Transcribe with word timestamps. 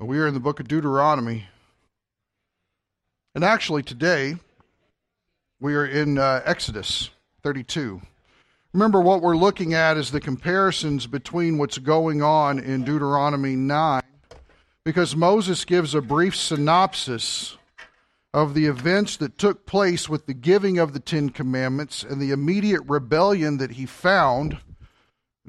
We 0.00 0.20
are 0.20 0.28
in 0.28 0.34
the 0.34 0.38
book 0.38 0.60
of 0.60 0.68
Deuteronomy. 0.68 1.46
And 3.34 3.42
actually, 3.42 3.82
today, 3.82 4.36
we 5.58 5.74
are 5.74 5.84
in 5.84 6.18
uh, 6.18 6.40
Exodus 6.44 7.10
32. 7.42 8.00
Remember, 8.72 9.00
what 9.00 9.22
we're 9.22 9.36
looking 9.36 9.74
at 9.74 9.96
is 9.96 10.12
the 10.12 10.20
comparisons 10.20 11.08
between 11.08 11.58
what's 11.58 11.78
going 11.78 12.22
on 12.22 12.60
in 12.60 12.84
Deuteronomy 12.84 13.56
9, 13.56 14.00
because 14.84 15.16
Moses 15.16 15.64
gives 15.64 15.96
a 15.96 16.00
brief 16.00 16.36
synopsis 16.36 17.56
of 18.32 18.54
the 18.54 18.66
events 18.66 19.16
that 19.16 19.36
took 19.36 19.66
place 19.66 20.08
with 20.08 20.26
the 20.26 20.34
giving 20.34 20.78
of 20.78 20.92
the 20.92 21.00
Ten 21.00 21.30
Commandments 21.30 22.04
and 22.04 22.22
the 22.22 22.30
immediate 22.30 22.82
rebellion 22.86 23.56
that 23.56 23.72
he 23.72 23.84
found 23.84 24.58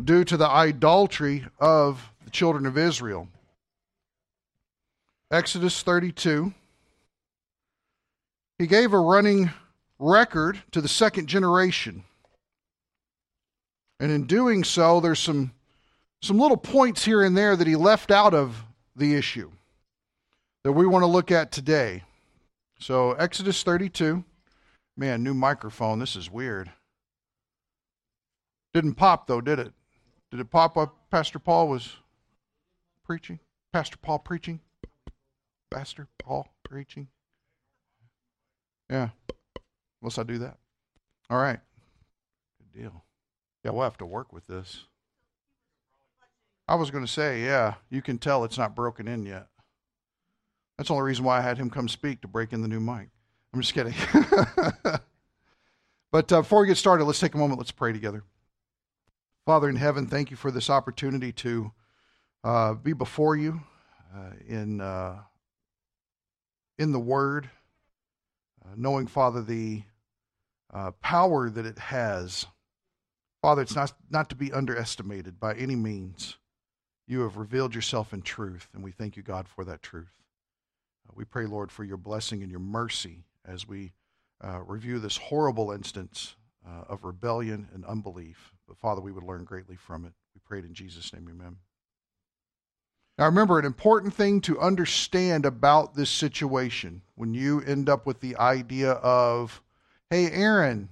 due 0.04 0.24
to 0.24 0.38
the 0.38 0.50
idolatry 0.50 1.46
of 1.60 2.12
the 2.26 2.32
children 2.32 2.66
of 2.66 2.80
Israel. 2.80 3.28
Exodus 5.32 5.84
32. 5.84 6.54
He 8.58 8.68
gave 8.68 8.94
a 8.94 9.00
running 9.00 9.52
record 10.00 10.62
to 10.72 10.82
the 10.82 10.88
second 10.88 11.28
generation. 11.28 12.04
And 14.00 14.12
in 14.12 14.26
doing 14.26 14.64
so, 14.64 15.00
there's 15.00 15.20
some, 15.20 15.52
some 16.22 16.40
little 16.40 16.58
points 16.58 17.06
here 17.06 17.22
and 17.22 17.38
there 17.38 17.56
that 17.56 17.68
he 17.68 17.76
left 17.76 18.12
out 18.12 18.34
of 18.34 18.64
the 18.96 19.16
issue 19.16 19.52
that 20.64 20.72
we 20.72 20.88
want 20.88 21.04
to 21.04 21.08
look 21.08 21.32
at 21.32 21.52
today. 21.52 22.04
So, 22.80 23.12
Exodus 23.14 23.62
32. 23.64 24.24
Man, 24.98 25.24
new 25.24 25.34
microphone. 25.34 26.00
This 26.00 26.16
is 26.16 26.32
weird. 26.32 26.72
Didn't 28.74 28.96
pop, 28.96 29.28
though, 29.28 29.42
did 29.42 29.60
it? 29.60 29.74
Did 30.32 30.40
it 30.40 30.50
pop 30.50 30.78
up? 30.78 30.96
Pastor 31.10 31.40
Paul 31.40 31.68
was 31.68 31.96
preaching? 33.06 33.40
Pastor 33.72 33.98
Paul 33.98 34.20
preaching? 34.20 34.60
Pastor 35.70 36.08
Paul 36.18 36.48
preaching? 36.64 37.08
Yeah. 38.90 39.10
Unless 40.02 40.18
I 40.18 40.24
do 40.24 40.38
that. 40.40 40.58
All 41.30 41.38
right. 41.38 41.60
Good 42.58 42.82
deal. 42.82 43.04
Yeah, 43.64 43.72
we'll 43.72 43.84
have 43.84 43.98
to 43.98 44.06
work 44.06 44.34
with 44.34 44.48
this. 44.48 44.86
I 46.68 46.76
was 46.76 46.92
going 46.92 47.06
to 47.06 47.12
say, 47.12 47.44
yeah, 47.44 47.76
you 47.90 48.02
can 48.02 48.18
tell 48.18 48.44
it's 48.44 48.58
not 48.58 48.76
broken 48.76 49.08
in 49.08 49.26
yet. 49.26 49.48
That's 50.78 50.88
the 50.88 50.94
only 50.94 51.06
reason 51.06 51.26
why 51.26 51.40
I 51.40 51.42
had 51.42 51.58
him 51.58 51.70
come 51.70 51.90
speak 51.90 52.22
to 52.22 52.28
break 52.28 52.54
in 52.54 52.62
the 52.62 52.68
new 52.68 52.80
mic. 52.80 53.10
I'm 53.54 53.62
just 53.62 53.74
kidding. 53.74 53.96
but 56.12 56.32
uh, 56.32 56.42
before 56.42 56.62
we 56.62 56.68
get 56.68 56.78
started, 56.78 57.06
let's 57.06 57.20
take 57.20 57.34
a 57.34 57.38
moment. 57.38 57.60
Let's 57.60 57.72
pray 57.72 57.92
together. 57.92 58.24
Father 59.46 59.68
in 59.68 59.76
heaven, 59.76 60.06
thank 60.06 60.30
you 60.30 60.38
for 60.38 60.52
this 60.52 60.70
opportunity 60.70 61.32
to 61.34 61.72
uh, 62.44 62.76
be 62.76 62.94
before 62.94 63.36
you 63.36 63.62
uh, 64.16 64.32
in 64.48 64.80
uh, 64.80 65.18
in 66.80 66.94
the 66.94 67.00
Word, 67.00 67.50
uh, 68.66 68.70
knowing, 68.76 69.06
Father, 69.06 69.44
the 69.44 69.84
uh, 70.74 70.92
power 71.02 71.50
that 71.50 71.66
it 71.66 71.78
has. 71.78 72.48
Father, 73.42 73.62
it's 73.62 73.76
not 73.76 73.94
not 74.10 74.30
to 74.30 74.36
be 74.36 74.52
underestimated 74.52 75.40
by 75.40 75.54
any 75.56 75.76
means. 75.76 76.38
You 77.06 77.22
have 77.22 77.38
revealed 77.38 77.76
yourself 77.76 78.14
in 78.14 78.22
truth, 78.22 78.68
and 78.74 78.84
we 78.84 78.92
thank 78.92 79.18
you, 79.18 79.24
God, 79.24 79.48
for 79.48 79.66
that 79.66 79.84
truth. 79.84 80.14
Uh, 81.08 81.14
we 81.16 81.26
pray, 81.26 81.46
Lord, 81.46 81.72
for 81.72 81.84
your 81.84 81.98
blessing 81.98 82.42
and 82.42 82.52
your 82.52 82.60
mercy 82.60 83.26
as 83.46 83.68
we 83.68 83.94
review 84.66 85.00
this 85.00 85.18
horrible 85.18 85.72
instance 85.72 86.36
of 86.88 87.04
rebellion 87.04 87.68
and 87.74 87.84
unbelief. 87.86 88.54
But 88.68 88.78
Father, 88.78 89.02
we 89.02 89.12
would 89.12 89.24
learn 89.24 89.44
greatly 89.44 89.76
from 89.76 90.06
it. 90.06 90.14
We 90.34 90.40
prayed 90.46 90.66
in 90.66 90.74
Jesus' 90.74 91.12
name, 91.12 91.28
amen. 91.30 91.58
Now, 93.20 93.26
remember, 93.26 93.60
an 93.60 93.66
important 93.66 94.14
thing 94.14 94.40
to 94.42 94.58
understand 94.62 95.46
about 95.46 95.94
this 95.94 96.10
situation 96.10 97.02
when 97.16 97.34
you 97.34 97.60
end 97.60 97.90
up 97.90 98.06
with 98.06 98.22
the 98.22 98.38
idea 98.38 98.92
of, 98.92 99.62
hey, 100.10 100.32
Aaron, 100.32 100.88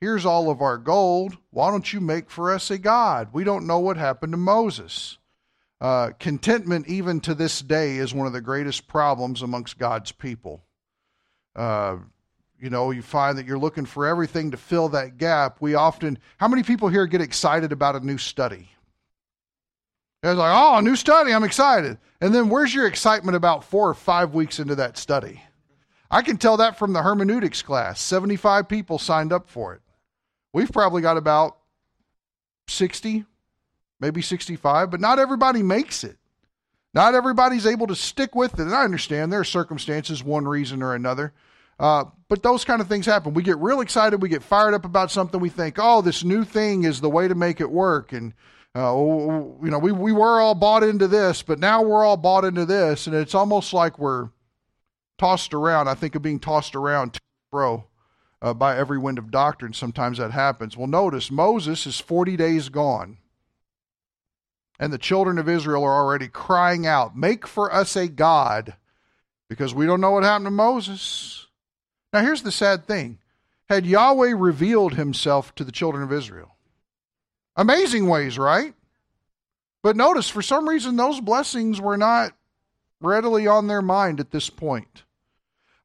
here's 0.00 0.24
all 0.24 0.48
of 0.48 0.62
our 0.62 0.78
gold. 0.78 1.36
Why 1.50 1.72
don't 1.72 1.92
you 1.92 2.00
make 2.00 2.30
for 2.30 2.52
us 2.52 2.70
a 2.70 2.78
God? 2.78 3.30
We 3.32 3.42
don't 3.42 3.66
know 3.66 3.80
what 3.80 3.96
happened 3.96 4.32
to 4.32 4.36
Moses. 4.36 5.18
Uh, 5.80 6.10
contentment, 6.20 6.86
even 6.86 7.18
to 7.22 7.34
this 7.34 7.60
day, 7.60 7.96
is 7.96 8.14
one 8.14 8.28
of 8.28 8.32
the 8.32 8.40
greatest 8.40 8.86
problems 8.86 9.42
amongst 9.42 9.76
God's 9.76 10.12
people. 10.12 10.62
Uh, 11.56 11.96
you 12.60 12.70
know, 12.70 12.92
you 12.92 13.02
find 13.02 13.36
that 13.38 13.46
you're 13.46 13.58
looking 13.58 13.86
for 13.86 14.06
everything 14.06 14.52
to 14.52 14.56
fill 14.56 14.88
that 14.90 15.18
gap. 15.18 15.56
We 15.60 15.74
often, 15.74 16.20
how 16.36 16.46
many 16.46 16.62
people 16.62 16.90
here 16.90 17.08
get 17.08 17.20
excited 17.20 17.72
about 17.72 17.96
a 17.96 18.06
new 18.06 18.18
study? 18.18 18.68
It's 20.22 20.38
like, 20.38 20.54
oh, 20.54 20.78
a 20.78 20.82
new 20.82 20.94
study, 20.94 21.32
I'm 21.32 21.42
excited. 21.42 21.98
And 22.20 22.32
then 22.32 22.48
where's 22.48 22.72
your 22.72 22.86
excitement 22.86 23.36
about 23.36 23.64
four 23.64 23.88
or 23.88 23.94
five 23.94 24.34
weeks 24.34 24.60
into 24.60 24.76
that 24.76 24.96
study? 24.96 25.42
I 26.10 26.22
can 26.22 26.36
tell 26.36 26.58
that 26.58 26.78
from 26.78 26.92
the 26.92 27.02
hermeneutics 27.02 27.62
class. 27.62 28.00
75 28.00 28.68
people 28.68 28.98
signed 28.98 29.32
up 29.32 29.48
for 29.48 29.74
it. 29.74 29.80
We've 30.52 30.70
probably 30.70 31.02
got 31.02 31.16
about 31.16 31.56
60, 32.68 33.24
maybe 33.98 34.22
65, 34.22 34.90
but 34.90 35.00
not 35.00 35.18
everybody 35.18 35.62
makes 35.62 36.04
it. 36.04 36.18
Not 36.94 37.14
everybody's 37.14 37.66
able 37.66 37.88
to 37.88 37.96
stick 37.96 38.34
with 38.36 38.54
it. 38.54 38.60
And 38.60 38.74
I 38.74 38.84
understand 38.84 39.32
there 39.32 39.40
are 39.40 39.44
circumstances, 39.44 40.22
one 40.22 40.46
reason 40.46 40.82
or 40.82 40.94
another. 40.94 41.32
Uh, 41.80 42.04
but 42.28 42.44
those 42.44 42.64
kind 42.64 42.80
of 42.80 42.86
things 42.86 43.06
happen. 43.06 43.34
We 43.34 43.42
get 43.42 43.58
real 43.58 43.80
excited. 43.80 44.22
We 44.22 44.28
get 44.28 44.42
fired 44.44 44.74
up 44.74 44.84
about 44.84 45.10
something. 45.10 45.40
We 45.40 45.48
think, 45.48 45.78
oh, 45.80 46.02
this 46.02 46.22
new 46.22 46.44
thing 46.44 46.84
is 46.84 47.00
the 47.00 47.10
way 47.10 47.26
to 47.26 47.34
make 47.34 47.60
it 47.60 47.70
work. 47.70 48.12
And, 48.12 48.34
uh, 48.74 48.94
you 48.94 49.70
know, 49.70 49.78
we, 49.78 49.92
we 49.92 50.12
were 50.12 50.40
all 50.40 50.54
bought 50.54 50.82
into 50.82 51.06
this, 51.06 51.42
but 51.42 51.58
now 51.58 51.82
we're 51.82 52.04
all 52.04 52.16
bought 52.16 52.44
into 52.44 52.64
this. 52.64 53.06
And 53.06 53.14
it's 53.14 53.34
almost 53.34 53.72
like 53.74 53.98
we're 53.98 54.30
tossed 55.18 55.52
around. 55.52 55.88
I 55.88 55.94
think 55.94 56.14
of 56.14 56.22
being 56.22 56.40
tossed 56.40 56.74
around, 56.74 57.14
to 57.14 57.20
bro, 57.50 57.84
uh, 58.40 58.54
by 58.54 58.76
every 58.76 58.98
wind 58.98 59.18
of 59.18 59.30
doctrine. 59.30 59.74
Sometimes 59.74 60.18
that 60.18 60.30
happens. 60.30 60.76
Well, 60.76 60.86
notice 60.86 61.30
Moses 61.30 61.86
is 61.86 62.00
40 62.00 62.36
days 62.36 62.70
gone. 62.70 63.18
And 64.80 64.92
the 64.92 64.98
children 64.98 65.38
of 65.38 65.48
Israel 65.48 65.84
are 65.84 66.02
already 66.02 66.28
crying 66.28 66.86
out, 66.86 67.16
Make 67.16 67.46
for 67.46 67.72
us 67.72 67.94
a 67.94 68.08
God, 68.08 68.74
because 69.48 69.74
we 69.74 69.86
don't 69.86 70.00
know 70.00 70.10
what 70.12 70.24
happened 70.24 70.46
to 70.46 70.50
Moses. 70.50 71.46
Now, 72.12 72.22
here's 72.22 72.42
the 72.42 72.50
sad 72.50 72.86
thing 72.86 73.18
had 73.68 73.86
Yahweh 73.86 74.34
revealed 74.36 74.94
himself 74.94 75.54
to 75.54 75.64
the 75.64 75.72
children 75.72 76.02
of 76.02 76.12
Israel? 76.12 76.56
Amazing 77.56 78.08
ways, 78.08 78.38
right? 78.38 78.74
But 79.82 79.96
notice, 79.96 80.28
for 80.28 80.42
some 80.42 80.68
reason, 80.68 80.96
those 80.96 81.20
blessings 81.20 81.80
were 81.80 81.96
not 81.96 82.32
readily 83.00 83.46
on 83.46 83.66
their 83.66 83.82
mind 83.82 84.20
at 84.20 84.30
this 84.30 84.48
point. 84.48 85.02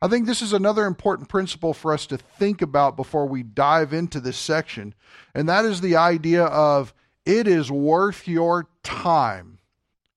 I 0.02 0.08
think 0.08 0.28
this 0.28 0.44
is 0.44 0.54
another 0.54 0.86
important 0.86 1.28
principle 1.28 1.74
for 1.74 1.92
us 1.92 2.06
to 2.08 2.18
think 2.18 2.62
about 2.62 2.96
before 2.96 3.26
we 3.26 3.42
dive 3.42 3.94
into 3.94 4.20
this 4.20 4.38
section, 4.38 4.94
and 5.34 5.50
that 5.50 5.66
is 5.66 5.82
the 5.82 5.96
idea 5.96 6.46
of 6.46 6.94
it 7.26 7.48
is 7.48 7.72
worth 7.72 8.28
your 8.28 8.68
time 8.84 9.58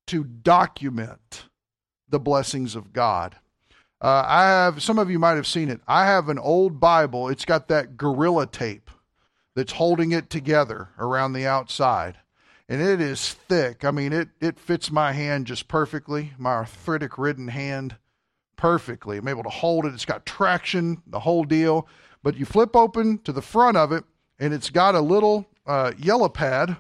to 0.09 0.25
document 0.25 1.47
the 2.09 2.21
blessings 2.21 2.75
of 2.75 2.93
God. 2.93 3.37
Uh, 4.03 4.23
I 4.27 4.43
have 4.45 4.83
some 4.83 4.99
of 4.99 5.11
you 5.11 5.19
might 5.19 5.37
have 5.37 5.47
seen 5.47 5.71
it. 5.71 5.81
I 5.89 6.07
have 6.07 6.29
an 6.29 6.39
old 6.39 6.79
Bible. 6.79 7.29
It's 7.29 7.45
got 7.45 7.69
that 7.69 7.97
gorilla 7.97 8.47
tape 8.47 8.91
that's 9.55 9.73
holding 9.73 10.13
it 10.13 10.31
together 10.31 10.89
around 10.99 11.33
the 11.33 11.47
outside, 11.47 12.19
and 12.69 12.81
it 12.81 13.01
is 13.01 13.33
thick. 13.33 13.85
I 13.85 13.91
mean, 13.91 14.13
it 14.13 14.29
it 14.41 14.59
fits 14.59 14.91
my 14.91 15.13
hand 15.13 15.47
just 15.47 15.69
perfectly, 15.69 16.33
my 16.39 16.53
arthritic 16.53 17.19
ridden 17.19 17.49
hand 17.49 17.97
perfectly. 18.57 19.19
I'm 19.19 19.29
able 19.29 19.43
to 19.43 19.49
hold 19.49 19.87
it. 19.87 19.95
It's 19.95 20.05
got 20.05 20.27
traction, 20.27 21.03
the 21.07 21.21
whole 21.21 21.45
deal. 21.45 21.89
But 22.23 22.37
you 22.37 22.45
flip 22.45 22.77
open 22.77 23.19
to 23.21 23.33
the 23.33 23.43
front 23.43 23.77
of 23.77 23.93
it, 23.93 24.05
and 24.39 24.53
it's 24.53 24.71
got 24.71 24.95
a 24.95 25.01
little 25.01 25.47
uh, 25.67 25.93
yellow 25.97 26.29
pad, 26.29 26.77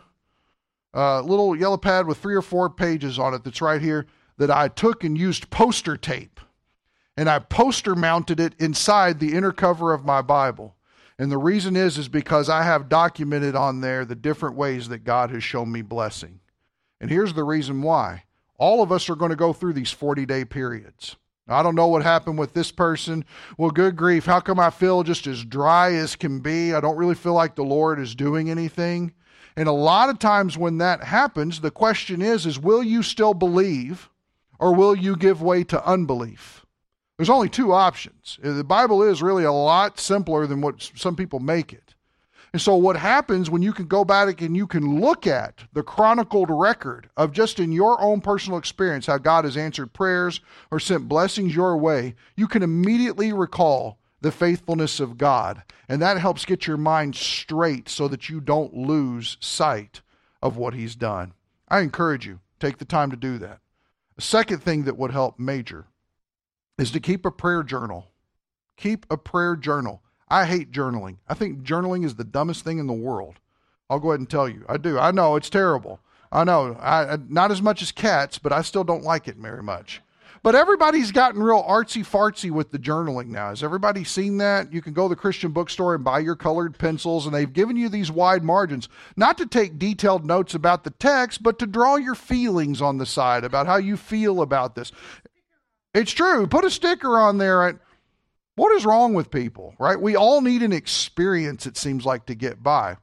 uh, 0.95 1.23
little 1.23 1.57
yellow 1.57 1.79
pad 1.79 2.07
with 2.07 2.19
three 2.19 2.35
or 2.35 2.43
four 2.43 2.69
pages 2.69 3.19
on 3.19 3.33
it. 3.33 3.43
That's 3.43 3.63
right 3.63 3.81
here 3.81 4.07
that 4.37 4.51
I 4.51 4.69
took 4.69 5.03
and 5.05 5.17
used 5.17 5.51
poster 5.51 5.97
tape 5.97 6.41
and 7.21 7.29
I 7.29 7.39
poster 7.39 7.95
mounted 7.95 8.41
it 8.41 8.55
inside 8.59 9.21
the 9.21 9.35
inner 9.35 9.53
cover 9.53 9.93
of 9.93 10.07
my 10.07 10.23
Bible. 10.23 10.75
And 11.21 11.31
the 11.31 11.37
reason 11.37 11.77
is 11.77 11.99
is 11.99 12.09
because 12.09 12.49
I 12.49 12.63
have 12.63 12.89
documented 12.89 13.55
on 13.55 13.83
there 13.83 14.07
the 14.07 14.15
different 14.15 14.57
ways 14.57 14.89
that 14.89 15.05
God 15.05 15.31
has 15.33 15.45
shown 15.45 15.71
me 15.71 15.83
blessing. 15.83 16.41
And 16.99 17.11
here's 17.11 17.35
the 17.35 17.45
reason 17.45 17.83
why. 17.83 18.25
All 18.57 18.83
of 18.83 18.91
us 18.91 19.11
are 19.11 19.17
going 19.17 19.29
to 19.29 19.37
go 19.37 19.53
through 19.53 19.75
these 19.75 19.95
40-day 19.95 20.47
periods. 20.47 21.17
I 21.47 21.63
don't 21.63 21.75
know 21.75 21.89
what 21.89 22.03
happened 22.03 22.39
with 22.39 22.55
this 22.55 22.73
person. 22.73 23.27
Well, 23.59 23.71
good 23.71 23.97
grief, 23.97 24.25
how 24.25 24.41
come 24.41 24.59
I 24.59 24.71
feel 24.71 25.03
just 25.03 25.27
as 25.27 25.45
dry 25.45 25.93
as 25.93 26.17
can 26.17 26.41
be? 26.41 26.73
I 26.73 26.81
don't 26.81 26.97
really 26.97 27.15
feel 27.15 27.35
like 27.35 27.55
the 27.55 27.65
Lord 27.65 28.01
is 28.01 28.15
doing 28.15 28.49
anything. 28.49 29.13
And 29.57 29.69
a 29.69 29.73
lot 29.73 30.09
of 30.09 30.19
times 30.19 30.57
when 30.57 30.79
that 30.79 31.05
happens, 31.05 31.61
the 31.61 31.71
question 31.71 32.23
is 32.23 32.47
is 32.47 32.59
will 32.59 32.83
you 32.83 33.03
still 33.03 33.35
believe 33.35 34.09
or 34.59 34.75
will 34.75 34.97
you 34.97 35.17
give 35.17 35.43
way 35.43 35.65
to 35.65 35.87
unbelief? 35.87 36.60
There's 37.21 37.29
only 37.29 37.51
two 37.51 37.75
options. 37.75 38.39
Uh, 38.43 38.55
the 38.55 38.65
Bible 38.65 39.03
is 39.03 39.21
really 39.21 39.45
a 39.45 39.53
lot 39.53 40.01
simpler 40.01 40.47
than 40.47 40.63
what 40.63 40.91
some 40.97 41.17
people 41.17 41.39
make 41.39 41.71
it. 41.71 41.95
And 42.55 42.63
so, 42.63 42.77
what 42.77 42.97
happens 42.97 43.51
when 43.51 43.61
you 43.61 43.75
can 43.75 43.89
go 43.89 44.07
back 44.07 44.41
and 44.41 44.57
you 44.57 44.67
can 44.67 45.03
look 45.03 45.27
at 45.27 45.65
the 45.75 45.83
chronicled 45.83 46.49
record 46.49 47.11
of 47.19 47.33
just 47.33 47.61
in 47.61 47.73
your 47.73 48.01
own 48.01 48.23
personal 48.23 48.59
experience 48.59 49.05
how 49.05 49.19
God 49.19 49.45
has 49.45 49.59
answered 49.59 49.93
prayers 49.93 50.41
or 50.71 50.81
sent 50.81 51.11
blessings 51.11 51.55
your 51.55 51.77
way, 51.77 52.15
you 52.37 52.49
can 52.49 52.63
immediately 52.63 53.35
recall 53.35 53.99
the 54.23 54.33
faithfulness 54.33 54.99
of 54.99 55.19
God. 55.19 55.63
And 55.91 56.01
that 56.01 56.17
helps 56.17 56.47
get 56.47 56.67
your 56.67 56.79
mind 56.79 57.17
straight 57.17 57.91
so 57.91 58.09
that 58.09 58.31
you 58.31 58.41
don't 58.41 58.73
lose 58.73 59.37
sight 59.41 60.01
of 60.41 60.57
what 60.57 60.73
He's 60.73 60.97
done. 60.97 61.35
I 61.69 61.81
encourage 61.81 62.25
you, 62.25 62.41
take 62.59 62.79
the 62.79 62.87
time 62.87 63.11
to 63.11 63.17
do 63.19 63.37
that. 63.37 63.59
The 64.17 64.23
second 64.23 64.63
thing 64.63 64.85
that 64.85 64.97
would 64.97 65.11
help 65.11 65.39
major 65.39 65.85
is 66.79 66.91
to 66.93 67.01
keep 67.01 67.25
a 67.25 67.31
prayer 67.31 67.63
journal. 67.63 68.09
Keep 68.77 69.07
a 69.11 69.17
prayer 69.17 69.57
journal. 69.57 70.03
I 70.29 70.45
hate 70.45 70.73
journaling. 70.73 71.17
I 71.29 71.35
think 71.35 71.63
journaling 71.63 72.05
is 72.05 72.15
the 72.15 72.25
dumbest 72.25 72.65
thing 72.65 72.79
in 72.79 72.87
the 72.87 72.93
world. 72.93 73.41
I'll 73.91 73.99
go 73.99 74.11
ahead 74.11 74.21
and 74.21 74.31
tell 74.31 74.49
you. 74.49 74.65
I 74.69 74.77
do. 74.77 74.99
I 74.99 75.11
know 75.11 75.37
it's 75.37 75.51
terrible. 75.51 76.01
I 76.31 76.45
know. 76.45 76.77
I, 76.81 77.19
not 77.29 77.51
as 77.51 77.61
much 77.61 77.83
as 77.83 77.91
cats, 77.91 78.39
but 78.39 78.53
I 78.53 78.63
still 78.63 78.85
don't 78.85 79.03
like 79.03 79.27
it 79.27 79.37
very 79.37 79.63
much. 79.63 80.01
But 80.43 80.55
everybody's 80.55 81.13
gotten 81.13 81.43
real 81.43 81.63
artsy 81.63 82.07
fartsy 82.07 82.51
with 82.51 82.71
the 82.71 82.79
journaling 82.79 83.27
now. 83.27 83.51
Has 83.51 83.63
everybody 83.63 84.05
seen 84.05 84.39
that? 84.39 84.73
You 84.73 84.81
can 84.81 84.95
go 84.95 85.03
to 85.03 85.11
the 85.11 85.21
Christian 85.21 85.51
bookstore 85.51 85.95
and 85.95 86.03
buy 86.03 86.21
your 86.21 86.37
colored 86.37 86.79
pencils, 86.79 87.27
and 87.27 87.35
they've 87.35 87.53
given 87.53 87.77
you 87.77 87.91
these 87.91 88.11
wide 88.11 88.43
margins, 88.43 88.89
not 89.17 89.37
to 89.37 89.47
take 89.47 89.79
detailed 89.79 90.25
notes 90.25 90.55
about 90.55 90.85
the 90.85 90.91
text, 90.93 91.43
but 91.43 91.59
to 91.59 91.67
draw 91.67 91.97
your 91.97 92.15
feelings 92.15 92.81
on 92.81 92.97
the 92.97 93.05
side 93.05 93.45
about 93.45 93.67
how 93.67 93.77
you 93.77 93.99
feel 93.99 94.41
about 94.41 94.75
this. 94.77 94.93
It's 95.95 96.13
true. 96.13 96.47
Put 96.47 96.65
a 96.65 96.71
sticker 96.71 97.19
on 97.19 97.39
there. 97.39 97.81
What 98.57 98.73
is 98.77 98.85
wrong 98.85 99.15
with 99.15 99.31
people, 99.31 99.75
right? 99.79 100.01
We 100.01 100.17
all 100.17 100.41
need 100.41 100.63
an 100.63 100.73
experience, 100.73 101.67
it 101.67 101.77
seems 101.77 102.05
like, 102.05 102.27
to 102.27 102.35
get 102.35 102.63
by. 102.63 102.97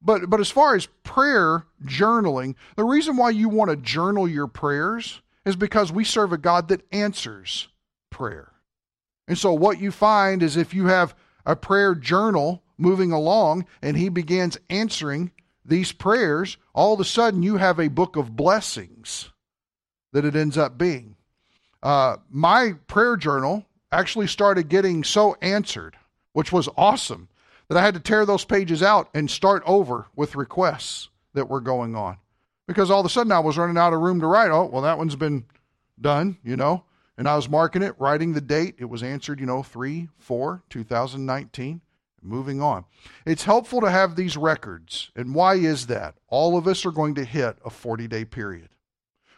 But, 0.00 0.28
but 0.28 0.40
as 0.40 0.50
far 0.50 0.74
as 0.74 0.86
prayer 1.02 1.66
journaling, 1.84 2.56
the 2.76 2.84
reason 2.84 3.16
why 3.16 3.30
you 3.30 3.48
want 3.48 3.70
to 3.70 3.76
journal 3.76 4.28
your 4.28 4.46
prayers 4.46 5.20
is 5.44 5.56
because 5.56 5.92
we 5.92 6.04
serve 6.04 6.32
a 6.32 6.38
God 6.38 6.68
that 6.68 6.82
answers 6.92 7.68
prayer. 8.10 8.52
And 9.26 9.38
so, 9.38 9.52
what 9.54 9.80
you 9.80 9.90
find 9.90 10.42
is 10.42 10.56
if 10.56 10.74
you 10.74 10.86
have 10.86 11.14
a 11.46 11.56
prayer 11.56 11.94
journal 11.94 12.62
moving 12.76 13.12
along 13.12 13.66
and 13.80 13.96
He 13.96 14.08
begins 14.10 14.58
answering 14.68 15.30
these 15.64 15.92
prayers, 15.92 16.58
all 16.74 16.94
of 16.94 17.00
a 17.00 17.04
sudden 17.04 17.42
you 17.42 17.56
have 17.56 17.78
a 17.78 17.88
book 17.88 18.16
of 18.16 18.36
blessings 18.36 19.30
that 20.12 20.24
it 20.24 20.36
ends 20.36 20.58
up 20.58 20.76
being. 20.76 21.16
Uh, 21.84 22.16
my 22.30 22.72
prayer 22.88 23.16
journal 23.16 23.64
actually 23.92 24.26
started 24.26 24.68
getting 24.68 25.04
so 25.04 25.36
answered, 25.40 25.96
which 26.32 26.50
was 26.50 26.68
awesome, 26.76 27.28
that 27.68 27.78
I 27.78 27.82
had 27.82 27.94
to 27.94 28.00
tear 28.00 28.26
those 28.26 28.44
pages 28.44 28.82
out 28.82 29.08
and 29.14 29.30
start 29.30 29.62
over 29.66 30.06
with 30.16 30.34
requests 30.34 31.10
that 31.34 31.48
were 31.48 31.60
going 31.60 31.94
on 31.94 32.16
because 32.66 32.90
all 32.90 33.00
of 33.00 33.06
a 33.06 33.10
sudden 33.10 33.32
I 33.32 33.40
was 33.40 33.58
running 33.58 33.76
out 33.76 33.92
of 33.92 34.00
room 34.00 34.20
to 34.20 34.26
write. 34.26 34.50
Oh, 34.50 34.64
well, 34.64 34.82
that 34.82 34.98
one's 34.98 35.16
been 35.16 35.44
done, 36.00 36.38
you 36.42 36.56
know. 36.56 36.84
And 37.16 37.28
I 37.28 37.36
was 37.36 37.48
marking 37.48 37.82
it, 37.82 37.94
writing 37.98 38.32
the 38.32 38.40
date. 38.40 38.74
It 38.78 38.86
was 38.86 39.02
answered, 39.02 39.38
you 39.38 39.46
know, 39.46 39.62
3 39.62 40.08
4 40.18 40.62
2019. 40.68 41.80
Moving 42.22 42.62
on. 42.62 42.86
It's 43.26 43.44
helpful 43.44 43.82
to 43.82 43.90
have 43.90 44.16
these 44.16 44.36
records. 44.36 45.10
And 45.14 45.34
why 45.34 45.56
is 45.56 45.88
that? 45.88 46.14
All 46.28 46.56
of 46.56 46.66
us 46.66 46.86
are 46.86 46.90
going 46.90 47.14
to 47.16 47.24
hit 47.24 47.58
a 47.64 47.68
40 47.68 48.08
day 48.08 48.24
period. 48.24 48.70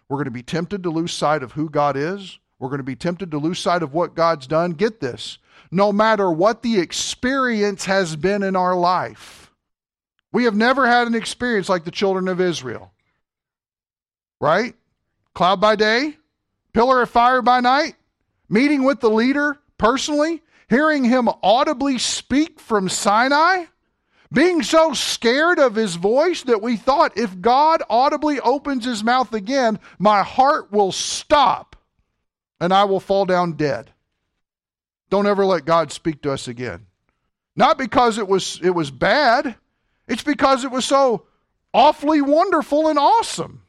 We're 0.08 0.17
going 0.17 0.26
to 0.26 0.31
be 0.31 0.43
tempted 0.43 0.82
to 0.85 0.91
lose 0.91 1.12
sight 1.12 1.43
of 1.43 1.53
who 1.53 1.69
God 1.69 1.97
is. 1.97 2.38
We're 2.58 2.69
going 2.69 2.79
to 2.79 2.85
be 2.85 2.97
tempted 2.97 3.31
to 3.32 3.38
lose 3.38 3.58
sight 3.58 3.82
of 3.82 3.93
what 3.93 4.14
God's 4.14 4.47
done. 4.47 4.73
Get 4.73 5.00
this 5.00 5.38
no 5.70 5.93
matter 5.93 6.31
what 6.31 6.62
the 6.62 6.79
experience 6.79 7.87
has 7.87 8.14
been 8.14 8.43
in 8.43 8.55
our 8.55 8.76
life, 8.76 9.50
we 10.32 10.44
have 10.44 10.55
never 10.55 10.87
had 10.87 11.06
an 11.06 11.14
experience 11.14 11.69
like 11.69 11.85
the 11.85 11.91
children 11.91 12.29
of 12.29 12.41
Israel 12.41 12.93
right? 14.41 14.75
Cloud 15.35 15.61
by 15.61 15.76
day, 15.76 16.17
pillar 16.73 17.02
of 17.02 17.11
fire 17.11 17.43
by 17.43 17.61
night, 17.61 17.94
meeting 18.49 18.85
with 18.85 19.00
the 19.00 19.11
leader 19.11 19.59
personally, 19.79 20.43
hearing 20.69 21.05
him 21.05 21.29
audibly 21.43 21.99
speak 21.99 22.61
from 22.61 22.88
Sinai, 22.88 23.64
being 24.32 24.62
so 24.62 24.93
scared 24.93 25.58
of 25.58 25.75
his 25.75 25.96
voice 25.96 26.43
that 26.43 26.62
we 26.62 26.76
thought 26.76 27.17
if 27.17 27.40
God 27.40 27.82
audibly 27.88 28.40
opens 28.40 28.84
his 28.84 29.05
mouth 29.05 29.32
again, 29.32 29.78
my 29.99 30.23
heart 30.23 30.73
will 30.73 30.93
stop 30.93 31.76
and 32.61 32.73
I 32.73 32.84
will 32.84 33.00
fall 33.00 33.25
down 33.25 33.52
dead. 33.52 33.93
Don't 35.11 35.26
ever 35.26 35.44
let 35.44 35.64
God 35.64 35.93
speak 35.93 36.23
to 36.23 36.32
us 36.32 36.49
again. 36.49 36.87
Not 37.55 37.78
because 37.78 38.19
it 38.19 38.28
was 38.28 38.61
it 38.62 38.70
was 38.70 38.90
bad, 38.90 39.55
it's 40.08 40.25
because 40.25 40.64
it 40.64 40.70
was 40.70 40.84
so 40.84 41.26
awfully 41.73 42.20
wonderful 42.20 42.88
and 42.88 42.99
awesome. 42.99 43.62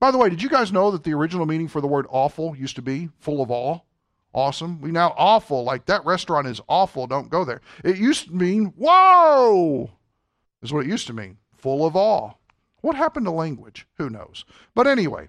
By 0.00 0.10
the 0.10 0.18
way, 0.18 0.28
did 0.28 0.42
you 0.42 0.48
guys 0.48 0.72
know 0.72 0.90
that 0.90 1.04
the 1.04 1.14
original 1.14 1.46
meaning 1.46 1.68
for 1.68 1.80
the 1.80 1.86
word 1.86 2.06
awful 2.10 2.56
used 2.56 2.76
to 2.76 2.82
be 2.82 3.08
full 3.20 3.40
of 3.40 3.50
awe? 3.50 3.78
Awesome. 4.34 4.80
We 4.80 4.90
now 4.92 5.14
awful, 5.16 5.62
like 5.62 5.86
that 5.86 6.04
restaurant 6.06 6.46
is 6.46 6.60
awful, 6.66 7.06
don't 7.06 7.28
go 7.28 7.44
there. 7.44 7.60
It 7.84 7.98
used 7.98 8.26
to 8.26 8.34
mean, 8.34 8.72
whoa, 8.76 9.90
is 10.62 10.72
what 10.72 10.86
it 10.86 10.90
used 10.90 11.06
to 11.08 11.12
mean, 11.12 11.36
full 11.54 11.84
of 11.84 11.96
awe. 11.96 12.32
What 12.80 12.96
happened 12.96 13.26
to 13.26 13.32
language? 13.32 13.86
Who 13.98 14.08
knows? 14.08 14.44
But 14.74 14.86
anyway, 14.86 15.28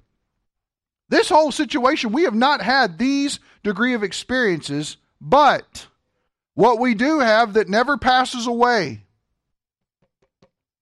this 1.09 1.29
whole 1.29 1.51
situation, 1.51 2.11
we 2.11 2.23
have 2.23 2.33
not 2.33 2.61
had 2.61 2.97
these 2.97 3.39
degree 3.61 3.94
of 3.94 4.03
experiences, 4.03 4.97
but 5.19 5.88
what 6.56 6.79
we 6.79 6.94
do 6.94 7.19
have 7.19 7.53
that 7.53 7.69
never 7.69 7.97
passes 7.97 8.47
away 8.47 9.03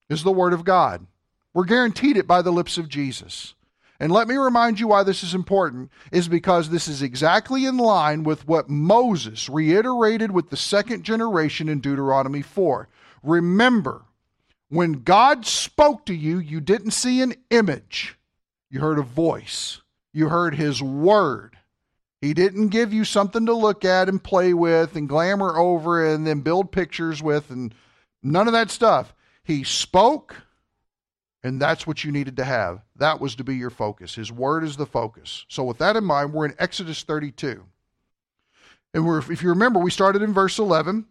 is 0.10 0.24
the 0.24 0.32
Word 0.32 0.54
of 0.54 0.64
God. 0.64 1.08
We're 1.54 1.66
guaranteed 1.66 2.18
it 2.18 2.28
by 2.28 2.42
the 2.42 2.52
lips 2.52 2.78
of 2.78 2.88
Jesus. 2.88 3.56
And 4.02 4.12
let 4.12 4.28
me 4.28 4.36
remind 4.36 4.80
you 4.80 4.88
why 4.88 5.04
this 5.04 5.24
is 5.24 5.36
important 5.36 5.92
is 6.12 6.28
because 6.28 6.70
this 6.70 6.88
is 6.88 7.04
exactly 7.04 7.66
in 7.66 7.78
line 7.78 8.24
with 8.24 8.48
what 8.48 8.68
Moses 8.68 9.48
reiterated 9.48 10.32
with 10.32 10.50
the 10.50 10.58
second 10.58 11.04
generation 11.04 11.70
in 11.70 11.82
Deuteronomy 11.82 12.42
4. 12.42 12.90
Remember, 13.22 14.06
when 14.70 15.04
God 15.04 15.46
spoke 15.46 16.08
to 16.08 16.16
you, 16.16 16.40
you 16.40 16.60
didn't 16.60 16.92
see 16.92 17.22
an 17.22 17.36
image. 17.52 18.18
You 18.72 18.80
heard 18.80 18.98
a 18.98 19.04
voice. 19.04 19.82
You 20.12 20.30
heard 20.30 20.56
his 20.56 20.82
word. 20.82 21.56
He 22.22 22.34
didn't 22.34 22.70
give 22.70 22.92
you 22.92 23.06
something 23.06 23.46
to 23.46 23.54
look 23.54 23.86
at 23.86 24.10
and 24.10 24.24
play 24.24 24.56
with 24.56 24.96
and 24.96 25.08
glamour 25.08 25.60
over 25.60 26.04
and 26.12 26.26
then 26.26 26.42
build 26.42 26.72
pictures 26.72 27.22
with 27.22 27.52
and 27.52 27.72
none 28.24 28.48
of 28.48 28.54
that 28.54 28.72
stuff. 28.72 29.14
He 29.44 29.64
spoke 29.64 30.38
and 31.44 31.62
that's 31.62 31.88
what 31.88 32.04
you 32.04 32.12
needed 32.12 32.38
to 32.38 32.44
have. 32.44 32.82
That 32.96 33.20
was 33.20 33.36
to 33.36 33.44
be 33.44 33.56
your 33.56 33.70
focus. 33.70 34.16
His 34.16 34.32
word 34.32 34.64
is 34.64 34.78
the 34.78 34.86
focus. 34.86 35.46
So, 35.48 35.64
with 35.64 35.80
that 35.80 35.96
in 35.96 36.04
mind, 36.04 36.34
we're 36.34 36.46
in 36.46 36.56
Exodus 36.60 37.04
32. 37.04 37.64
And 38.94 39.06
we're, 39.06 39.20
if 39.32 39.42
you 39.42 39.50
remember, 39.50 39.80
we 39.80 39.92
started 39.92 40.22
in 40.22 40.34
verse 40.34 40.60
11. 40.60 41.06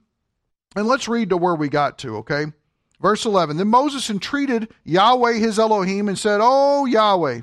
And 0.77 0.87
let's 0.87 1.09
read 1.09 1.31
to 1.31 1.37
where 1.37 1.55
we 1.57 1.69
got 1.69 1.99
to, 1.99 2.19
okay? 2.19 2.47
Verse 3.01 3.25
11 3.25 3.57
Then 3.57 3.69
Moses 3.69 4.11
entreated 4.11 4.69
Yahweh 4.85 5.35
his 5.35 5.59
Elohim 5.59 6.09
and 6.09 6.19
said, 6.19 6.41
Oh, 6.43 6.85
Yahweh, 6.85 7.41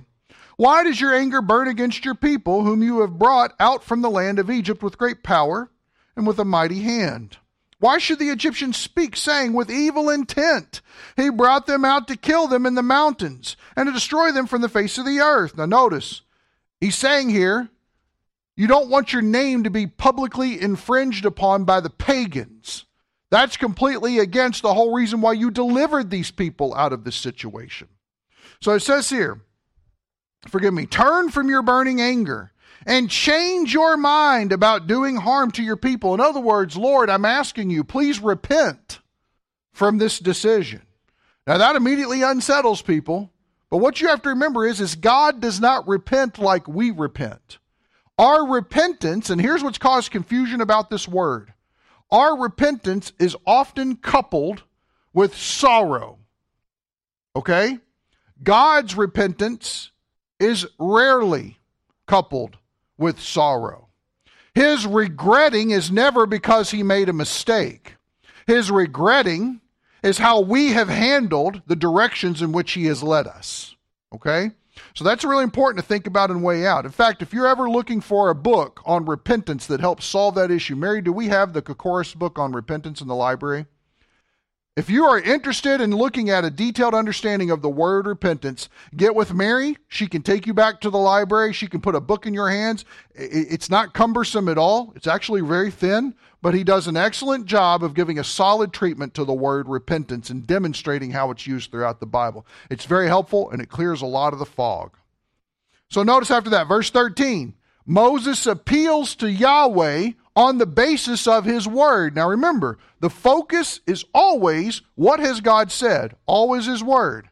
why 0.56 0.84
does 0.84 1.02
your 1.02 1.14
anger 1.14 1.42
burn 1.42 1.68
against 1.68 2.06
your 2.06 2.16
people, 2.16 2.64
whom 2.64 2.82
you 2.82 3.02
have 3.02 3.20
brought 3.20 3.54
out 3.60 3.84
from 3.84 4.02
the 4.02 4.10
land 4.10 4.40
of 4.40 4.50
Egypt 4.50 4.82
with 4.82 4.98
great 4.98 5.24
power 5.24 5.70
and 6.16 6.26
with 6.26 6.40
a 6.40 6.46
mighty 6.46 6.82
hand? 6.82 7.38
Why 7.80 8.00
should 8.00 8.20
the 8.20 8.30
Egyptians 8.30 8.78
speak, 8.78 9.16
saying, 9.16 9.54
with 9.54 9.70
evil 9.70 10.10
intent, 10.10 10.82
He 11.16 11.30
brought 11.30 11.68
them 11.68 11.86
out 11.86 12.08
to 12.08 12.18
kill 12.18 12.48
them 12.48 12.66
in 12.66 12.74
the 12.74 12.82
mountains 12.82 13.56
and 13.76 13.88
to 13.88 13.94
destroy 13.94 14.32
them 14.32 14.48
from 14.48 14.62
the 14.62 14.70
face 14.70 14.98
of 14.98 15.06
the 15.06 15.20
earth? 15.20 15.56
Now, 15.56 15.66
notice, 15.66 16.22
he's 16.80 16.96
saying 16.96 17.30
here, 17.30 17.70
you 18.56 18.66
don't 18.66 18.90
want 18.90 19.14
your 19.14 19.22
name 19.22 19.64
to 19.64 19.70
be 19.70 19.86
publicly 19.86 20.60
infringed 20.60 21.26
upon 21.26 21.66
by 21.66 21.80
the 21.80 21.92
pagans. 21.92 22.86
That's 23.30 23.58
completely 23.58 24.18
against 24.18 24.64
the 24.64 24.74
whole 24.74 24.96
reason 24.96 25.22
why 25.22 25.34
you 25.34 25.52
delivered 25.52 26.10
these 26.10 26.32
people 26.32 26.74
out 26.74 26.94
of 26.94 27.04
this 27.04 27.16
situation. 27.16 27.90
So 28.62 28.74
it 28.74 28.80
says 28.80 29.10
here, 29.10 29.42
forgive 30.48 30.74
me, 30.74 30.88
turn 30.88 31.30
from 31.30 31.50
your 31.50 31.62
burning 31.62 32.02
anger 32.02 32.52
and 32.88 33.10
change 33.10 33.74
your 33.74 33.98
mind 33.98 34.54
about 34.54 34.88
doing 34.88 35.18
harm 35.18 35.52
to 35.52 35.62
your 35.62 35.76
people. 35.76 36.14
In 36.14 36.22
other 36.22 36.40
words, 36.40 36.78
Lord, 36.78 37.10
I'm 37.10 37.26
asking 37.26 37.70
you, 37.70 37.84
please 37.84 38.22
repent 38.22 39.02
from 39.74 39.98
this 39.98 40.20
decision. 40.20 40.82
Now 41.46 41.58
that 41.58 41.76
immediately 41.76 42.22
unsettles 42.22 42.82
people, 42.82 43.30
but 43.70 43.78
what 43.78 44.00
you 44.00 44.08
have 44.08 44.22
to 44.22 44.30
remember 44.30 44.66
is 44.66 44.80
is 44.80 44.96
God 44.96 45.42
does 45.42 45.60
not 45.60 45.86
repent 45.86 46.40
like 46.40 46.66
we 46.66 46.90
repent. 46.92 47.58
Our 48.18 48.48
repentance, 48.48 49.30
and 49.30 49.40
here's 49.40 49.64
what's 49.64 49.78
caused 49.78 50.12
confusion 50.12 50.62
about 50.62 50.90
this 50.90 51.10
word. 51.10 51.54
Our 52.10 52.40
repentance 52.40 53.12
is 53.20 53.36
often 53.46 53.98
coupled 53.98 54.64
with 55.14 55.36
sorrow. 55.36 56.20
Okay? 57.36 57.80
God's 58.42 58.96
repentance 58.96 59.92
is 60.40 60.66
rarely 60.80 61.60
coupled 62.08 62.58
with 62.98 63.20
sorrow. 63.20 63.90
His 64.54 64.88
regretting 64.88 65.72
is 65.72 65.92
never 65.92 66.26
because 66.26 66.72
he 66.72 66.84
made 66.84 67.10
a 67.10 67.14
mistake. 67.14 67.96
His 68.48 68.72
regretting 68.72 69.62
is 70.04 70.18
how 70.18 70.40
we 70.40 70.72
have 70.72 70.90
handled 70.90 71.62
the 71.68 71.76
directions 71.76 72.42
in 72.42 72.52
which 72.52 72.72
He 72.74 72.86
has 72.86 73.04
led 73.04 73.28
us. 73.28 73.76
Okay? 74.14 74.52
So 74.94 75.04
that's 75.04 75.24
really 75.24 75.44
important 75.44 75.84
to 75.84 75.88
think 75.88 76.08
about 76.08 76.30
and 76.32 76.44
weigh 76.44 76.66
out. 76.66 76.86
In 76.86 76.92
fact, 76.92 77.22
if 77.22 77.34
you're 77.34 77.48
ever 77.48 77.70
looking 77.70 78.00
for 78.00 78.30
a 78.30 78.36
book 78.36 78.80
on 78.86 79.06
repentance 79.06 79.66
that 79.68 79.80
helps 79.80 80.06
solve 80.06 80.36
that 80.36 80.52
issue, 80.52 80.76
Mary, 80.76 81.02
do 81.02 81.12
we 81.12 81.28
have 81.28 81.54
the 81.54 81.62
Kokoris 81.62 82.16
book 82.16 82.38
on 82.38 82.52
repentance 82.52 83.02
in 83.02 83.08
the 83.08 83.16
library? 83.16 83.66
If 84.78 84.92
you 84.92 85.06
are 85.06 85.20
interested 85.20 85.82
in 85.82 85.90
looking 85.90 86.30
at 86.30 86.46
a 86.46 86.52
detailed 86.52 86.94
understanding 86.94 87.50
of 87.50 87.64
the 87.64 87.70
word 87.70 88.06
repentance, 88.06 88.70
get 88.96 89.16
with 89.16 89.34
Mary. 89.34 89.76
She 89.88 90.06
can 90.06 90.22
take 90.22 90.46
you 90.46 90.54
back 90.54 90.82
to 90.82 90.92
the 90.92 91.00
library. 91.00 91.52
She 91.52 91.66
can 91.66 91.82
put 91.82 91.96
a 91.96 92.00
book 92.00 92.28
in 92.28 92.36
your 92.36 92.52
hands. 92.52 92.86
It's 93.16 93.72
not 93.72 93.96
cumbersome 93.96 94.48
at 94.48 94.60
all. 94.60 94.94
It's 94.96 95.08
actually 95.08 95.42
very 95.42 95.72
thin, 95.72 96.14
but 96.44 96.54
he 96.54 96.64
does 96.64 96.86
an 96.86 96.96
excellent 96.96 97.48
job 97.48 97.84
of 97.84 97.96
giving 97.96 98.20
a 98.20 98.24
solid 98.24 98.72
treatment 98.72 99.16
to 99.16 99.26
the 99.26 99.34
word 99.34 99.68
repentance 99.68 100.30
and 100.30 100.46
demonstrating 100.46 101.10
how 101.10 101.32
it's 101.32 101.48
used 101.48 101.72
throughout 101.72 102.00
the 102.00 102.06
Bible. 102.06 102.46
It's 102.70 102.86
very 102.86 103.08
helpful 103.08 103.50
and 103.50 103.60
it 103.60 103.70
clears 103.70 104.04
a 104.04 104.06
lot 104.06 104.34
of 104.34 104.38
the 104.38 104.46
fog. 104.46 104.96
So 105.90 106.04
notice 106.04 106.30
after 106.30 106.52
that, 106.52 106.68
verse 106.68 106.92
13 106.92 107.56
Moses 107.90 108.46
appeals 108.46 109.16
to 109.16 109.32
Yahweh 109.32 110.12
on 110.38 110.60
the 110.60 110.68
basis 110.68 111.26
of 111.26 111.46
his 111.46 111.68
word. 111.68 112.16
Now 112.16 112.30
remember, 112.30 112.78
the 113.00 113.10
focus 113.10 113.80
is 113.88 114.06
always 114.14 114.84
what 114.94 115.20
has 115.20 115.42
God 115.42 115.72
said, 115.72 116.16
always 116.28 116.68
his 116.68 116.84
word. 116.84 117.28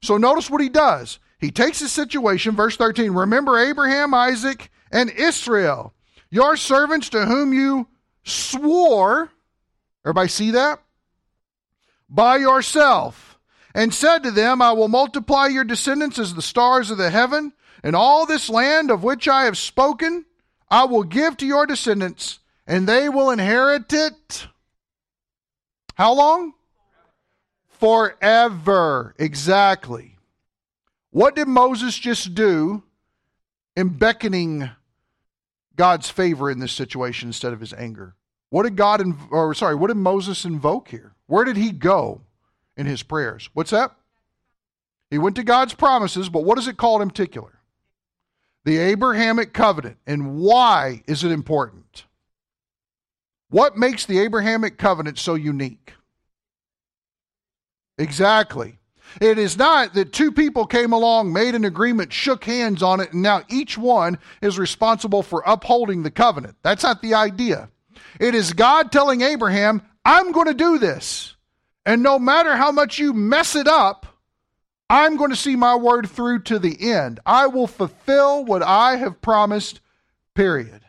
So 0.00 0.16
notice 0.16 0.48
what 0.48 0.60
he 0.60 0.68
does. 0.68 1.18
He 1.40 1.50
takes 1.50 1.80
the 1.80 1.88
situation, 1.88 2.54
verse 2.54 2.76
13, 2.76 3.10
remember 3.10 3.58
Abraham, 3.58 4.14
Isaac, 4.14 4.70
and 4.92 5.10
Israel, 5.10 5.92
your 6.30 6.56
servants 6.56 7.08
to 7.10 7.26
whom 7.26 7.52
you 7.52 7.88
swore, 8.22 9.32
everybody 10.04 10.28
see 10.28 10.52
that? 10.52 10.78
By 12.08 12.36
yourself, 12.36 13.40
and 13.74 13.92
said 13.92 14.22
to 14.22 14.30
them, 14.30 14.62
I 14.62 14.70
will 14.70 14.86
multiply 14.86 15.48
your 15.48 15.64
descendants 15.64 16.20
as 16.20 16.32
the 16.32 16.42
stars 16.42 16.92
of 16.92 16.98
the 16.98 17.10
heaven, 17.10 17.54
and 17.82 17.96
all 17.96 18.24
this 18.24 18.48
land 18.48 18.92
of 18.92 19.02
which 19.02 19.26
I 19.26 19.46
have 19.46 19.58
spoken 19.58 20.25
I 20.68 20.84
will 20.84 21.04
give 21.04 21.36
to 21.38 21.46
your 21.46 21.66
descendants, 21.66 22.40
and 22.66 22.88
they 22.88 23.08
will 23.08 23.30
inherit 23.30 23.92
it. 23.92 24.48
How 25.94 26.14
long? 26.14 26.54
Forever. 27.68 29.14
Exactly. 29.18 30.16
What 31.10 31.36
did 31.36 31.48
Moses 31.48 31.96
just 31.96 32.34
do 32.34 32.82
in 33.76 33.88
beckoning 33.88 34.70
God's 35.76 36.10
favor 36.10 36.50
in 36.50 36.58
this 36.58 36.72
situation 36.72 37.28
instead 37.28 37.52
of 37.52 37.60
his 37.60 37.72
anger? 37.72 38.14
What 38.50 38.64
did 38.64 38.76
God, 38.76 39.02
or 39.30 39.54
sorry, 39.54 39.74
what 39.74 39.88
did 39.88 39.96
Moses 39.96 40.44
invoke 40.44 40.88
here? 40.88 41.14
Where 41.26 41.44
did 41.44 41.56
he 41.56 41.72
go 41.72 42.22
in 42.76 42.86
his 42.86 43.02
prayers? 43.02 43.50
What's 43.52 43.70
that? 43.70 43.94
He 45.10 45.18
went 45.18 45.36
to 45.36 45.44
God's 45.44 45.74
promises, 45.74 46.28
but 46.28 46.44
what 46.44 46.58
is 46.58 46.68
it 46.68 46.76
called 46.76 47.02
in 47.02 47.08
particular? 47.08 47.55
The 48.66 48.78
Abrahamic 48.78 49.52
covenant. 49.54 49.96
And 50.06 50.36
why 50.36 51.02
is 51.06 51.22
it 51.24 51.30
important? 51.30 52.04
What 53.48 53.78
makes 53.78 54.04
the 54.04 54.18
Abrahamic 54.18 54.76
covenant 54.76 55.18
so 55.18 55.36
unique? 55.36 55.94
Exactly. 57.96 58.78
It 59.20 59.38
is 59.38 59.56
not 59.56 59.94
that 59.94 60.12
two 60.12 60.32
people 60.32 60.66
came 60.66 60.92
along, 60.92 61.32
made 61.32 61.54
an 61.54 61.64
agreement, 61.64 62.12
shook 62.12 62.44
hands 62.44 62.82
on 62.82 63.00
it, 63.00 63.12
and 63.12 63.22
now 63.22 63.42
each 63.48 63.78
one 63.78 64.18
is 64.42 64.58
responsible 64.58 65.22
for 65.22 65.44
upholding 65.46 66.02
the 66.02 66.10
covenant. 66.10 66.56
That's 66.62 66.82
not 66.82 67.00
the 67.00 67.14
idea. 67.14 67.70
It 68.18 68.34
is 68.34 68.52
God 68.52 68.90
telling 68.90 69.20
Abraham, 69.20 69.80
I'm 70.04 70.32
going 70.32 70.48
to 70.48 70.54
do 70.54 70.78
this. 70.78 71.36
And 71.86 72.02
no 72.02 72.18
matter 72.18 72.56
how 72.56 72.72
much 72.72 72.98
you 72.98 73.12
mess 73.12 73.54
it 73.54 73.68
up, 73.68 74.06
I'm 74.88 75.16
going 75.16 75.30
to 75.30 75.36
see 75.36 75.56
my 75.56 75.74
word 75.74 76.08
through 76.08 76.40
to 76.44 76.58
the 76.58 76.92
end. 76.92 77.20
I 77.26 77.46
will 77.48 77.66
fulfill 77.66 78.44
what 78.44 78.62
I 78.62 78.96
have 78.96 79.20
promised, 79.20 79.80
period. 80.34 80.82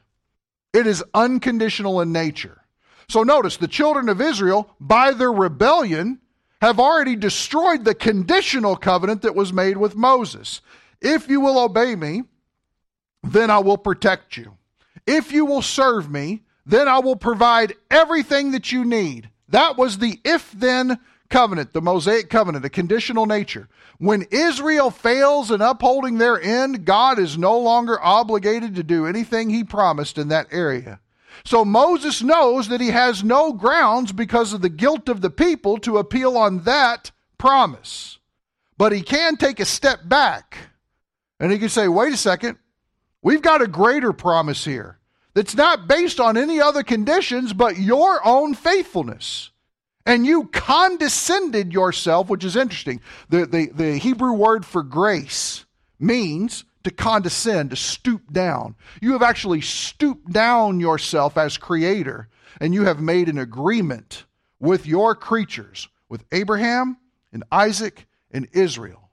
It 0.73 0.85
is 0.85 1.03
unconditional 1.13 2.01
in 2.01 2.11
nature. 2.11 2.61
So 3.09 3.23
notice 3.23 3.57
the 3.57 3.67
children 3.67 4.09
of 4.09 4.21
Israel, 4.21 4.75
by 4.79 5.11
their 5.11 5.31
rebellion, 5.31 6.19
have 6.61 6.79
already 6.79 7.15
destroyed 7.15 7.85
the 7.85 7.95
conditional 7.95 8.75
covenant 8.75 9.21
that 9.21 9.35
was 9.35 9.53
made 9.53 9.77
with 9.77 9.95
Moses. 9.95 10.61
If 11.01 11.29
you 11.29 11.39
will 11.39 11.59
obey 11.59 11.95
me, 11.95 12.23
then 13.23 13.49
I 13.49 13.59
will 13.59 13.77
protect 13.77 14.37
you. 14.37 14.57
If 15.05 15.31
you 15.31 15.45
will 15.45 15.61
serve 15.61 16.11
me, 16.11 16.43
then 16.65 16.87
I 16.87 16.99
will 16.99 17.15
provide 17.15 17.75
everything 17.89 18.51
that 18.51 18.71
you 18.71 18.83
need. 18.83 19.29
That 19.49 19.77
was 19.77 19.97
the 19.97 20.19
if 20.25 20.51
then 20.51 20.99
covenant, 21.29 21.73
the 21.73 21.81
Mosaic 21.81 22.29
covenant, 22.29 22.65
a 22.65 22.69
conditional 22.69 23.25
nature. 23.25 23.67
When 23.97 24.27
Israel 24.31 24.91
fails 24.91 25.51
in 25.51 25.61
upholding 25.61 26.17
their 26.17 26.41
end, 26.41 26.85
God 26.85 27.19
is 27.19 27.37
no 27.37 27.57
longer 27.57 27.99
obligated 28.01 28.75
to 28.75 28.83
do 28.83 29.05
anything 29.05 29.49
he 29.49 29.63
promised 29.63 30.17
in 30.17 30.27
that 30.29 30.47
area. 30.51 30.99
So 31.43 31.63
Moses 31.63 32.21
knows 32.21 32.67
that 32.69 32.81
he 32.81 32.89
has 32.89 33.23
no 33.23 33.53
grounds 33.53 34.11
because 34.11 34.53
of 34.53 34.61
the 34.61 34.69
guilt 34.69 35.09
of 35.09 35.21
the 35.21 35.29
people 35.29 35.77
to 35.79 35.97
appeal 35.97 36.37
on 36.37 36.63
that 36.63 37.11
promise. 37.37 38.17
But 38.77 38.91
he 38.91 39.01
can 39.01 39.37
take 39.37 39.59
a 39.59 39.65
step 39.65 40.07
back 40.07 40.57
and 41.39 41.51
he 41.51 41.59
can 41.59 41.69
say, 41.69 41.87
wait 41.87 42.13
a 42.13 42.17
second, 42.17 42.57
we've 43.21 43.41
got 43.41 43.61
a 43.61 43.67
greater 43.67 44.13
promise 44.13 44.65
here 44.65 44.99
that's 45.33 45.55
not 45.55 45.87
based 45.87 46.19
on 46.19 46.37
any 46.37 46.59
other 46.59 46.83
conditions 46.83 47.53
but 47.53 47.77
your 47.77 48.25
own 48.25 48.55
faithfulness 48.55 49.51
and 50.07 50.25
you 50.25 50.45
condescended 50.45 51.73
yourself, 51.73 52.29
which 52.29 52.45
is 52.45 52.55
interesting. 52.55 53.01
The, 53.29 53.45
the, 53.45 53.67
the 53.67 53.97
Hebrew 53.97 54.31
word 54.31 54.65
for 54.65 54.81
grace 54.81 55.65
means 55.99 56.63
to 56.85 56.91
condescend, 56.91 57.71
to 57.71 57.75
stoop 57.75 58.31
down. 58.31 58.75
You 59.01 59.11
have 59.11 59.21
actually 59.21 59.59
stooped 59.59 60.31
down 60.31 60.79
yourself 60.79 61.37
as 61.37 61.57
creator, 61.57 62.29
and 62.61 62.73
you 62.73 62.85
have 62.85 63.01
made 63.01 63.27
an 63.27 63.37
agreement 63.37 64.23
with 64.61 64.87
your 64.87 65.13
creatures, 65.13 65.89
with 66.07 66.23
Abraham 66.31 66.97
and 67.33 67.43
Isaac 67.51 68.07
and 68.31 68.47
Israel. 68.53 69.09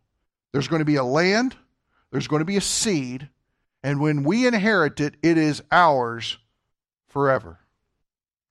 There's 0.53 0.69
going 0.69 0.79
to 0.79 0.87
be 0.87 0.97
a 0.97 1.05
land, 1.05 1.57
there's 2.13 2.29
going 2.29 2.41
to 2.41 2.47
be 2.47 2.57
a 2.57 2.61
seed, 2.61 3.29
and 3.83 4.01
when 4.01 4.23
we 4.23 4.47
inherit 4.47 5.01
it, 5.01 5.17
it 5.23 5.37
is 5.39 5.61
ours 5.73 6.39
forever. 7.09 7.59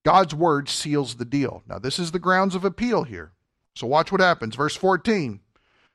God's 0.03 0.35
word 0.35 0.67
seals 0.69 1.15
the 1.15 1.25
deal. 1.25 1.63
Now, 1.67 1.79
this 1.79 1.97
is 1.97 2.11
the 2.11 2.19
grounds 2.19 2.55
of 2.55 2.65
appeal 2.65 3.03
here. 3.03 3.31
So, 3.75 3.87
watch 3.87 4.11
what 4.11 4.21
happens. 4.21 4.55
Verse 4.55 4.75
14. 4.75 5.39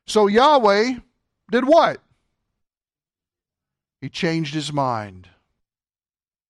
So, 0.06 0.26
Yahweh 0.26 0.94
did 1.50 1.66
what? 1.66 2.00
He 4.00 4.08
changed 4.08 4.54
his 4.54 4.72
mind. 4.72 5.28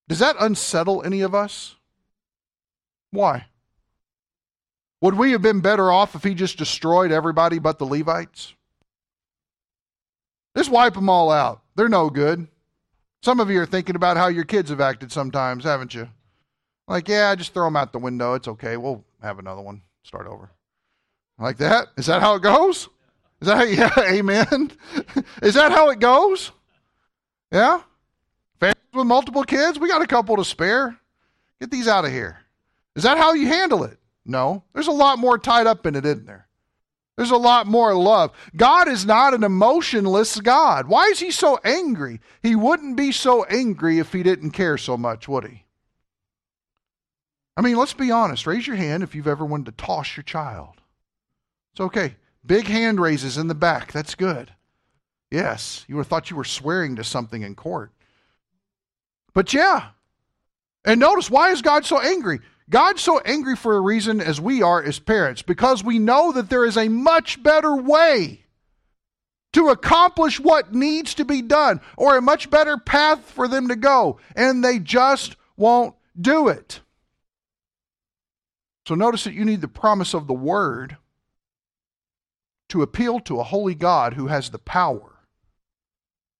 Does 0.08 0.20
that 0.20 0.36
unsettle 0.38 1.02
any 1.04 1.20
of 1.20 1.34
us? 1.34 1.76
Why? 3.10 3.46
Would 5.00 5.14
we 5.14 5.32
have 5.32 5.42
been 5.42 5.60
better 5.60 5.90
off 5.90 6.14
if 6.14 6.24
he 6.24 6.34
just 6.34 6.58
destroyed 6.58 7.12
everybody 7.12 7.58
but 7.58 7.78
the 7.78 7.86
Levites? 7.86 8.54
Just 10.56 10.70
wipe 10.70 10.94
them 10.94 11.08
all 11.08 11.30
out. 11.30 11.62
They're 11.76 11.88
no 11.88 12.10
good. 12.10 12.48
Some 13.22 13.40
of 13.40 13.50
you 13.50 13.60
are 13.60 13.66
thinking 13.66 13.96
about 13.96 14.16
how 14.16 14.28
your 14.28 14.44
kids 14.44 14.70
have 14.70 14.80
acted 14.80 15.12
sometimes, 15.12 15.64
haven't 15.64 15.94
you? 15.94 16.08
Like, 16.88 17.06
yeah, 17.06 17.30
I 17.30 17.34
just 17.34 17.52
throw 17.52 17.66
them 17.66 17.76
out 17.76 17.92
the 17.92 17.98
window. 17.98 18.34
It's 18.34 18.48
okay. 18.48 18.78
We'll 18.78 19.04
have 19.22 19.38
another 19.38 19.60
one. 19.60 19.82
Start 20.02 20.26
over. 20.26 20.50
Like 21.38 21.58
that? 21.58 21.88
Is 21.96 22.06
that 22.06 22.22
how 22.22 22.34
it 22.34 22.42
goes? 22.42 22.88
Is 23.40 23.46
that 23.46 23.58
how, 23.58 23.64
yeah, 23.64 23.92
amen? 24.10 24.72
Is 25.42 25.54
that 25.54 25.70
how 25.70 25.90
it 25.90 26.00
goes? 26.00 26.50
Yeah? 27.52 27.82
Families 28.58 28.94
with 28.94 29.06
multiple 29.06 29.44
kids? 29.44 29.78
We 29.78 29.88
got 29.88 30.02
a 30.02 30.06
couple 30.06 30.36
to 30.36 30.44
spare. 30.44 30.98
Get 31.60 31.70
these 31.70 31.88
out 31.88 32.04
of 32.04 32.10
here. 32.10 32.38
Is 32.96 33.02
that 33.02 33.18
how 33.18 33.34
you 33.34 33.46
handle 33.46 33.84
it? 33.84 33.98
No. 34.24 34.64
There's 34.72 34.88
a 34.88 34.92
lot 34.92 35.18
more 35.18 35.38
tied 35.38 35.66
up 35.66 35.86
in 35.86 35.94
it, 35.94 36.06
isn't 36.06 36.26
there? 36.26 36.48
There's 37.16 37.30
a 37.30 37.36
lot 37.36 37.66
more 37.66 37.94
love. 37.94 38.32
God 38.56 38.88
is 38.88 39.04
not 39.04 39.34
an 39.34 39.42
emotionless 39.42 40.40
God. 40.40 40.86
Why 40.86 41.06
is 41.06 41.18
he 41.18 41.32
so 41.32 41.58
angry? 41.64 42.20
He 42.42 42.54
wouldn't 42.54 42.96
be 42.96 43.12
so 43.12 43.44
angry 43.44 43.98
if 43.98 44.12
he 44.12 44.22
didn't 44.22 44.52
care 44.52 44.78
so 44.78 44.96
much, 44.96 45.28
would 45.28 45.44
he? 45.44 45.64
I 47.58 47.60
mean, 47.60 47.76
let's 47.76 47.92
be 47.92 48.12
honest. 48.12 48.46
Raise 48.46 48.68
your 48.68 48.76
hand 48.76 49.02
if 49.02 49.16
you've 49.16 49.26
ever 49.26 49.44
wanted 49.44 49.66
to 49.66 49.84
toss 49.84 50.16
your 50.16 50.22
child. 50.22 50.80
It's 51.72 51.80
okay. 51.80 52.14
Big 52.46 52.68
hand 52.68 53.00
raises 53.00 53.36
in 53.36 53.48
the 53.48 53.54
back. 53.54 53.90
That's 53.90 54.14
good. 54.14 54.52
Yes, 55.28 55.84
you 55.88 55.96
would 55.96 56.02
have 56.02 56.06
thought 56.06 56.30
you 56.30 56.36
were 56.36 56.44
swearing 56.44 56.94
to 56.96 57.04
something 57.04 57.42
in 57.42 57.56
court. 57.56 57.90
But 59.34 59.52
yeah. 59.52 59.88
And 60.84 61.00
notice, 61.00 61.32
why 61.32 61.50
is 61.50 61.60
God 61.60 61.84
so 61.84 62.00
angry? 62.00 62.38
God's 62.70 63.02
so 63.02 63.18
angry 63.18 63.56
for 63.56 63.76
a 63.76 63.80
reason 63.80 64.20
as 64.20 64.40
we 64.40 64.62
are 64.62 64.80
as 64.80 65.00
parents, 65.00 65.42
because 65.42 65.82
we 65.82 65.98
know 65.98 66.30
that 66.30 66.50
there 66.50 66.64
is 66.64 66.76
a 66.76 66.88
much 66.88 67.42
better 67.42 67.74
way 67.74 68.44
to 69.54 69.70
accomplish 69.70 70.38
what 70.38 70.72
needs 70.72 71.12
to 71.14 71.24
be 71.24 71.42
done, 71.42 71.80
or 71.96 72.16
a 72.16 72.22
much 72.22 72.50
better 72.50 72.78
path 72.78 73.28
for 73.32 73.48
them 73.48 73.66
to 73.66 73.76
go, 73.76 74.20
and 74.36 74.62
they 74.62 74.78
just 74.78 75.34
won't 75.56 75.96
do 76.20 76.46
it. 76.46 76.82
So 78.88 78.94
notice 78.94 79.24
that 79.24 79.34
you 79.34 79.44
need 79.44 79.60
the 79.60 79.68
promise 79.68 80.14
of 80.14 80.26
the 80.26 80.32
word 80.32 80.96
to 82.70 82.80
appeal 82.80 83.20
to 83.20 83.38
a 83.38 83.44
holy 83.44 83.74
God 83.74 84.14
who 84.14 84.28
has 84.28 84.48
the 84.48 84.58
power 84.58 85.26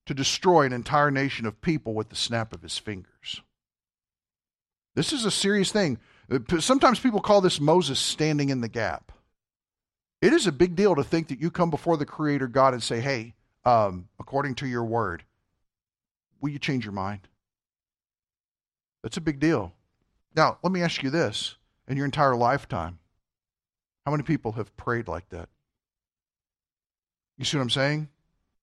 to 0.06 0.14
destroy 0.14 0.64
an 0.64 0.72
entire 0.72 1.10
nation 1.10 1.44
of 1.44 1.60
people 1.60 1.92
with 1.92 2.08
the 2.08 2.16
snap 2.16 2.54
of 2.54 2.62
his 2.62 2.78
fingers. 2.78 3.42
This 4.94 5.12
is 5.12 5.26
a 5.26 5.30
serious 5.30 5.70
thing. 5.70 5.98
Sometimes 6.58 6.98
people 6.98 7.20
call 7.20 7.42
this 7.42 7.60
Moses 7.60 7.98
standing 7.98 8.48
in 8.48 8.62
the 8.62 8.68
gap. 8.68 9.12
It 10.22 10.32
is 10.32 10.46
a 10.46 10.50
big 10.50 10.74
deal 10.74 10.94
to 10.94 11.04
think 11.04 11.28
that 11.28 11.42
you 11.42 11.50
come 11.50 11.68
before 11.68 11.98
the 11.98 12.06
Creator 12.06 12.48
God 12.48 12.72
and 12.72 12.82
say, 12.82 13.00
hey, 13.00 13.34
um, 13.66 14.08
according 14.18 14.54
to 14.54 14.66
your 14.66 14.86
word, 14.86 15.22
will 16.40 16.48
you 16.48 16.58
change 16.58 16.86
your 16.86 16.92
mind? 16.92 17.28
That's 19.02 19.18
a 19.18 19.20
big 19.20 19.38
deal. 19.38 19.74
Now, 20.34 20.56
let 20.62 20.72
me 20.72 20.80
ask 20.80 21.02
you 21.02 21.10
this 21.10 21.56
in 21.88 21.96
your 21.96 22.04
entire 22.04 22.36
lifetime, 22.36 22.98
how 24.04 24.12
many 24.12 24.22
people 24.22 24.52
have 24.52 24.76
prayed 24.76 25.08
like 25.08 25.28
that? 25.30 25.48
You 27.36 27.44
see 27.44 27.56
what 27.56 27.62
I'm 27.62 27.70
saying? 27.70 28.08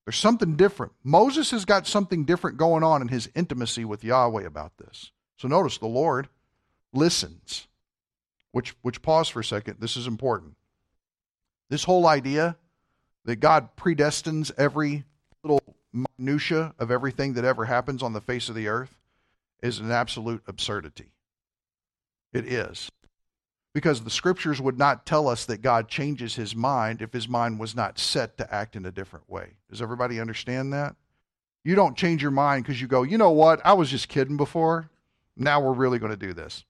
There's 0.06 0.18
something 0.18 0.56
different. 0.56 0.94
Moses 1.04 1.52
has 1.52 1.66
got 1.66 1.88
something 1.88 2.26
different 2.26 2.58
going 2.58 2.84
on 2.84 3.02
in 3.02 3.08
his 3.08 3.30
intimacy 3.36 3.84
with 3.84 4.04
Yahweh 4.04 4.46
about 4.46 4.78
this. 4.78 5.12
So 5.38 5.48
notice 5.48 5.78
the 5.78 5.88
Lord 5.88 6.30
listens. 6.94 7.68
Which 8.52 8.76
which 8.82 9.02
pause 9.02 9.28
for 9.28 9.42
a 9.42 9.44
second. 9.44 9.78
This 9.80 9.98
is 9.98 10.08
important. 10.08 10.56
This 11.70 11.84
whole 11.84 12.08
idea 12.08 12.56
that 13.26 13.38
God 13.38 13.76
predestines 13.76 14.52
every 14.58 15.04
little 15.44 15.62
minutia 16.18 16.74
of 16.80 16.92
everything 16.92 17.34
that 17.34 17.44
ever 17.44 17.66
happens 17.66 18.02
on 18.02 18.14
the 18.14 18.22
face 18.22 18.48
of 18.48 18.56
the 18.56 18.68
earth 18.68 18.96
is 19.62 19.80
an 19.80 19.92
absolute 19.92 20.44
absurdity. 20.48 21.12
It 22.32 22.46
is. 22.46 22.90
Because 23.76 24.02
the 24.02 24.10
scriptures 24.10 24.62
would 24.62 24.78
not 24.78 25.06
tell 25.06 25.28
us 25.28 25.44
that 25.46 25.62
God 25.62 25.90
changes 25.90 26.36
his 26.36 26.56
mind 26.56 27.02
if 27.02 27.12
his 27.12 27.28
mind 27.28 27.60
was 27.60 27.76
not 27.76 28.00
set 28.00 28.38
to 28.38 28.54
act 28.54 28.78
in 28.78 28.86
a 28.86 28.92
different 28.92 29.30
way. 29.30 29.58
Does 29.70 29.82
everybody 29.82 30.18
understand 30.18 30.72
that? 30.72 30.96
You 31.66 31.76
don't 31.76 31.98
change 31.98 32.22
your 32.22 32.32
mind 32.32 32.64
because 32.64 32.80
you 32.80 32.88
go, 32.88 33.04
you 33.04 33.18
know 33.18 33.32
what? 33.32 33.60
I 33.66 33.74
was 33.74 33.90
just 33.90 34.08
kidding 34.08 34.38
before. 34.38 34.90
Now 35.36 35.60
we're 35.60 35.74
really 35.74 36.00
going 36.00 36.14
to 36.14 36.18
do 36.18 36.34
this. 36.34 36.64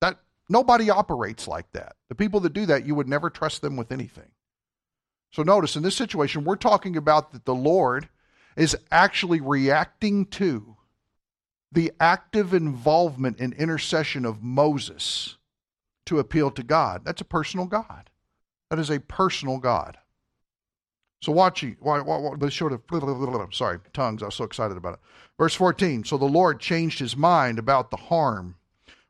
That 0.00 0.20
nobody 0.48 0.88
operates 0.88 1.48
like 1.48 1.72
that. 1.72 1.96
The 2.10 2.14
people 2.14 2.38
that 2.38 2.52
do 2.52 2.64
that, 2.66 2.86
you 2.86 2.94
would 2.94 3.08
never 3.08 3.28
trust 3.28 3.60
them 3.60 3.76
with 3.76 3.90
anything. 3.90 4.30
So 5.32 5.42
notice 5.42 5.74
in 5.74 5.82
this 5.82 5.96
situation, 5.96 6.44
we're 6.44 6.54
talking 6.54 6.96
about 6.96 7.32
that 7.32 7.44
the 7.44 7.56
Lord 7.56 8.08
is 8.56 8.76
actually 8.92 9.40
reacting 9.40 10.26
to 10.26 10.76
the 11.72 11.90
active 11.98 12.54
involvement 12.54 13.40
and 13.40 13.52
intercession 13.54 14.24
of 14.24 14.44
Moses 14.44 15.35
to 16.06 16.18
appeal 16.18 16.50
to 16.52 16.62
God. 16.62 17.04
That's 17.04 17.20
a 17.20 17.26
personal 17.26 17.66
God. 17.66 18.10
That 18.70 18.78
is 18.78 18.90
a 18.90 19.00
personal 19.00 19.58
God. 19.58 19.98
So 21.20 21.32
watch 21.32 21.62
you. 21.62 21.76
Let's 21.82 22.54
show 22.54 22.68
the 22.68 23.48
sorry 23.52 23.78
tongues. 23.92 24.22
I 24.22 24.26
was 24.26 24.34
so 24.34 24.44
excited 24.44 24.76
about 24.76 24.94
it. 24.94 25.00
Verse 25.38 25.54
14. 25.54 26.04
So 26.04 26.18
the 26.18 26.24
Lord 26.24 26.60
changed 26.60 26.98
his 26.98 27.16
mind 27.16 27.58
about 27.58 27.90
the 27.90 27.96
harm 27.96 28.56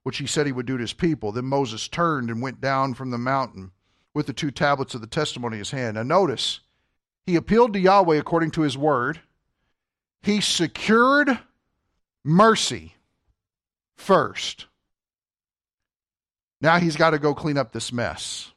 which 0.06 0.18
he 0.18 0.26
said 0.26 0.46
he 0.46 0.52
would 0.52 0.66
do 0.66 0.76
to 0.76 0.82
his 0.82 0.92
people. 0.92 1.32
Then 1.32 1.46
Moses 1.46 1.88
turned 1.88 2.30
and 2.30 2.40
went 2.40 2.60
down 2.60 2.94
from 2.94 3.10
the 3.10 3.18
mountain 3.18 3.72
with 4.14 4.28
the 4.28 4.32
two 4.32 4.52
tablets 4.52 4.94
of 4.94 5.00
the 5.00 5.08
testimony 5.08 5.56
in 5.56 5.58
his 5.58 5.72
hand. 5.72 5.96
Now 5.96 6.04
notice, 6.04 6.60
he 7.24 7.34
appealed 7.34 7.72
to 7.72 7.80
Yahweh 7.80 8.16
according 8.16 8.52
to 8.52 8.60
his 8.60 8.78
word. 8.78 9.20
He 10.22 10.40
secured 10.40 11.40
mercy 12.22 12.94
first. 13.96 14.66
Now 16.66 16.80
he's 16.80 16.96
got 16.96 17.10
to 17.10 17.20
go 17.20 17.32
clean 17.32 17.58
up 17.58 17.70
this 17.70 17.92
mess. 17.92 18.50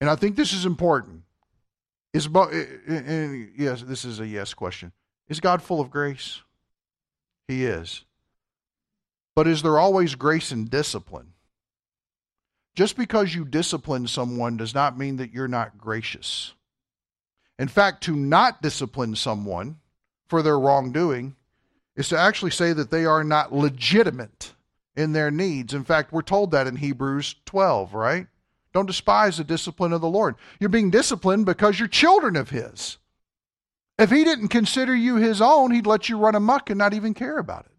And 0.00 0.08
I 0.08 0.16
think 0.16 0.34
this 0.34 0.54
is 0.54 0.64
important. 0.64 1.24
Is 2.14 2.26
eh, 2.34 2.64
eh, 2.88 3.02
eh, 3.06 3.44
yes, 3.54 3.82
this 3.82 4.06
is 4.06 4.18
a 4.18 4.26
yes 4.26 4.54
question. 4.54 4.92
Is 5.28 5.40
God 5.40 5.60
full 5.60 5.78
of 5.78 5.90
grace? 5.90 6.40
He 7.48 7.66
is. 7.66 8.06
But 9.34 9.46
is 9.46 9.60
there 9.60 9.78
always 9.78 10.14
grace 10.14 10.52
and 10.52 10.70
discipline? 10.70 11.34
Just 12.74 12.96
because 12.96 13.34
you 13.34 13.44
discipline 13.44 14.06
someone 14.06 14.56
does 14.56 14.74
not 14.74 14.96
mean 14.96 15.16
that 15.16 15.34
you're 15.34 15.46
not 15.46 15.76
gracious. 15.76 16.54
In 17.58 17.68
fact, 17.68 18.02
to 18.04 18.16
not 18.16 18.62
discipline 18.62 19.16
someone 19.16 19.80
for 20.28 20.40
their 20.40 20.58
wrongdoing 20.58 21.36
is 21.94 22.08
to 22.08 22.18
actually 22.18 22.52
say 22.52 22.72
that 22.72 22.90
they 22.90 23.04
are 23.04 23.22
not 23.22 23.52
legitimate 23.52 24.54
in 24.96 25.12
their 25.12 25.30
needs. 25.30 25.74
In 25.74 25.84
fact, 25.84 26.12
we're 26.12 26.22
told 26.22 26.50
that 26.50 26.66
in 26.66 26.76
Hebrews 26.76 27.36
12, 27.44 27.94
right? 27.94 28.26
Don't 28.72 28.86
despise 28.86 29.38
the 29.38 29.44
discipline 29.44 29.92
of 29.92 30.00
the 30.00 30.08
Lord. 30.08 30.36
You're 30.58 30.68
being 30.68 30.90
disciplined 30.90 31.46
because 31.46 31.78
you're 31.78 31.88
children 31.88 32.36
of 32.36 32.50
His. 32.50 32.98
If 33.98 34.10
He 34.10 34.24
didn't 34.24 34.48
consider 34.48 34.94
you 34.94 35.16
His 35.16 35.40
own, 35.40 35.70
He'd 35.70 35.86
let 35.86 36.08
you 36.08 36.18
run 36.18 36.34
amuck 36.34 36.70
and 36.70 36.78
not 36.78 36.94
even 36.94 37.14
care 37.14 37.38
about 37.38 37.66
it. 37.66 37.72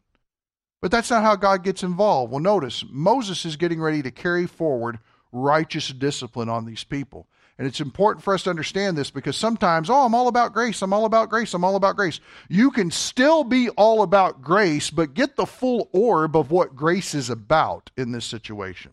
But 0.82 0.92
that's 0.92 1.10
not 1.10 1.24
how 1.24 1.36
God 1.36 1.64
gets 1.64 1.84
involved. 1.84 2.32
Well, 2.32 2.40
notice 2.40 2.84
Moses 2.90 3.46
is 3.46 3.56
getting 3.56 3.82
ready 3.82 4.02
to 4.04 4.12
carry 4.12 4.46
forward 4.46 5.00
righteous 5.32 5.90
discipline 5.90 6.50
on 6.50 6.66
these 6.66 6.84
people. 6.84 7.28
And 7.58 7.68
it's 7.68 7.82
important 7.82 8.24
for 8.24 8.36
us 8.36 8.44
to 8.44 8.52
understand 8.52 8.96
this 8.96 9.10
because 9.10 9.36
sometimes, 9.36 9.90
oh, 9.90 10.06
I'm 10.06 10.14
all 10.14 10.28
about 10.28 10.54
grace, 10.54 10.82
I'm 10.84 10.94
all 10.94 11.06
about 11.06 11.30
grace, 11.30 11.54
I'm 11.56 11.64
all 11.64 11.76
about 11.76 11.96
grace. 11.96 12.20
You 12.50 12.70
can 12.70 12.92
still 12.92 13.44
be 13.44 13.70
all 13.70 14.04
about 14.04 14.42
grace, 14.42 14.92
but 14.92 15.16
get 15.16 15.36
the 15.36 15.48
full 15.48 15.90
orb 15.92 16.36
of 16.36 16.52
what 16.52 16.76
grace 16.76 17.16
is 17.16 17.32
about 17.32 17.90
in 17.98 18.12
this 18.12 18.26
situation. 18.26 18.92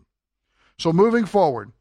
So, 0.79 0.93
moving 0.93 1.27
forward. 1.27 1.73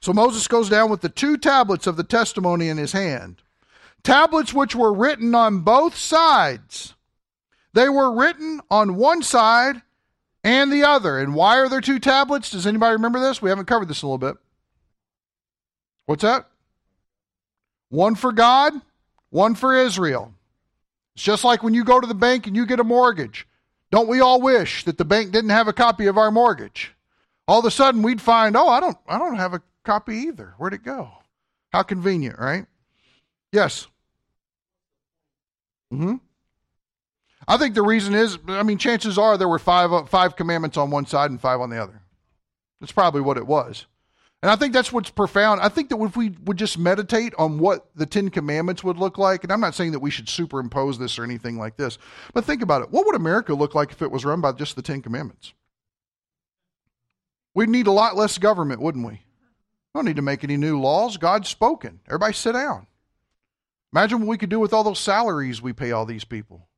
So, 0.00 0.14
Moses 0.14 0.48
goes 0.48 0.70
down 0.70 0.90
with 0.90 1.02
the 1.02 1.10
two 1.10 1.36
tablets 1.36 1.86
of 1.86 1.96
the 1.96 2.04
testimony 2.04 2.70
in 2.70 2.78
his 2.78 2.92
hand, 2.92 3.42
tablets 4.02 4.54
which 4.54 4.74
were 4.74 4.92
written 4.92 5.34
on 5.34 5.60
both 5.60 5.96
sides. 5.96 6.94
They 7.74 7.90
were 7.90 8.10
written 8.10 8.62
on 8.70 8.96
one 8.96 9.22
side 9.22 9.82
and 10.42 10.72
the 10.72 10.84
other. 10.84 11.18
And 11.18 11.34
why 11.34 11.58
are 11.58 11.68
there 11.68 11.82
two 11.82 11.98
tablets? 11.98 12.50
Does 12.50 12.66
anybody 12.66 12.94
remember 12.94 13.20
this? 13.20 13.42
We 13.42 13.50
haven't 13.50 13.66
covered 13.66 13.88
this 13.88 14.02
a 14.02 14.06
little 14.06 14.18
bit. 14.18 14.36
What's 16.08 16.22
that? 16.22 16.48
One 17.90 18.14
for 18.14 18.32
God, 18.32 18.72
one 19.28 19.54
for 19.54 19.76
Israel. 19.76 20.32
It's 21.14 21.22
just 21.22 21.44
like 21.44 21.62
when 21.62 21.74
you 21.74 21.84
go 21.84 22.00
to 22.00 22.06
the 22.06 22.14
bank 22.14 22.46
and 22.46 22.56
you 22.56 22.64
get 22.64 22.80
a 22.80 22.84
mortgage. 22.84 23.46
Don't 23.90 24.08
we 24.08 24.20
all 24.20 24.40
wish 24.40 24.84
that 24.84 24.96
the 24.96 25.04
bank 25.04 25.32
didn't 25.32 25.50
have 25.50 25.68
a 25.68 25.72
copy 25.74 26.06
of 26.06 26.16
our 26.16 26.30
mortgage? 26.30 26.94
All 27.46 27.58
of 27.58 27.66
a 27.66 27.70
sudden 27.70 28.00
we'd 28.00 28.22
find, 28.22 28.56
"Oh, 28.56 28.68
I 28.68 28.80
don't 28.80 28.96
I 29.06 29.18
don't 29.18 29.36
have 29.36 29.52
a 29.52 29.60
copy 29.84 30.14
either. 30.16 30.54
Where'd 30.56 30.72
it 30.72 30.82
go?" 30.82 31.10
How 31.74 31.82
convenient, 31.82 32.38
right? 32.38 32.64
Yes. 33.52 33.86
Mhm. 35.92 36.20
I 37.46 37.58
think 37.58 37.74
the 37.74 37.82
reason 37.82 38.14
is, 38.14 38.38
I 38.48 38.62
mean, 38.62 38.78
chances 38.78 39.18
are 39.18 39.36
there 39.36 39.46
were 39.46 39.58
five 39.58 40.08
five 40.08 40.36
commandments 40.36 40.78
on 40.78 40.90
one 40.90 41.04
side 41.04 41.30
and 41.30 41.38
five 41.38 41.60
on 41.60 41.68
the 41.68 41.82
other. 41.82 42.00
That's 42.80 42.92
probably 42.92 43.20
what 43.20 43.36
it 43.36 43.46
was. 43.46 43.84
And 44.42 44.50
I 44.50 44.56
think 44.56 44.72
that's 44.72 44.92
what's 44.92 45.10
profound. 45.10 45.60
I 45.60 45.68
think 45.68 45.88
that 45.88 46.00
if 46.00 46.16
we 46.16 46.30
would 46.44 46.56
just 46.56 46.78
meditate 46.78 47.34
on 47.38 47.58
what 47.58 47.88
the 47.96 48.06
Ten 48.06 48.30
Commandments 48.30 48.84
would 48.84 48.96
look 48.96 49.18
like, 49.18 49.42
and 49.42 49.52
I'm 49.52 49.60
not 49.60 49.74
saying 49.74 49.92
that 49.92 49.98
we 49.98 50.10
should 50.10 50.28
superimpose 50.28 50.96
this 50.98 51.18
or 51.18 51.24
anything 51.24 51.58
like 51.58 51.76
this, 51.76 51.98
but 52.32 52.44
think 52.44 52.62
about 52.62 52.82
it. 52.82 52.90
What 52.90 53.04
would 53.06 53.16
America 53.16 53.52
look 53.54 53.74
like 53.74 53.90
if 53.90 54.00
it 54.00 54.12
was 54.12 54.24
run 54.24 54.40
by 54.40 54.52
just 54.52 54.76
the 54.76 54.82
Ten 54.82 55.02
Commandments? 55.02 55.54
We'd 57.52 57.68
need 57.68 57.88
a 57.88 57.92
lot 57.92 58.16
less 58.16 58.38
government, 58.38 58.80
wouldn't 58.80 59.04
we? 59.04 59.14
We 59.14 59.98
don't 59.98 60.04
need 60.04 60.16
to 60.16 60.22
make 60.22 60.44
any 60.44 60.56
new 60.56 60.80
laws. 60.80 61.16
God's 61.16 61.48
spoken. 61.48 61.98
Everybody 62.06 62.34
sit 62.34 62.52
down. 62.52 62.86
Imagine 63.92 64.20
what 64.20 64.28
we 64.28 64.38
could 64.38 64.50
do 64.50 64.60
with 64.60 64.72
all 64.72 64.84
those 64.84 65.00
salaries 65.00 65.60
we 65.60 65.72
pay 65.72 65.90
all 65.90 66.06
these 66.06 66.24
people. 66.24 66.68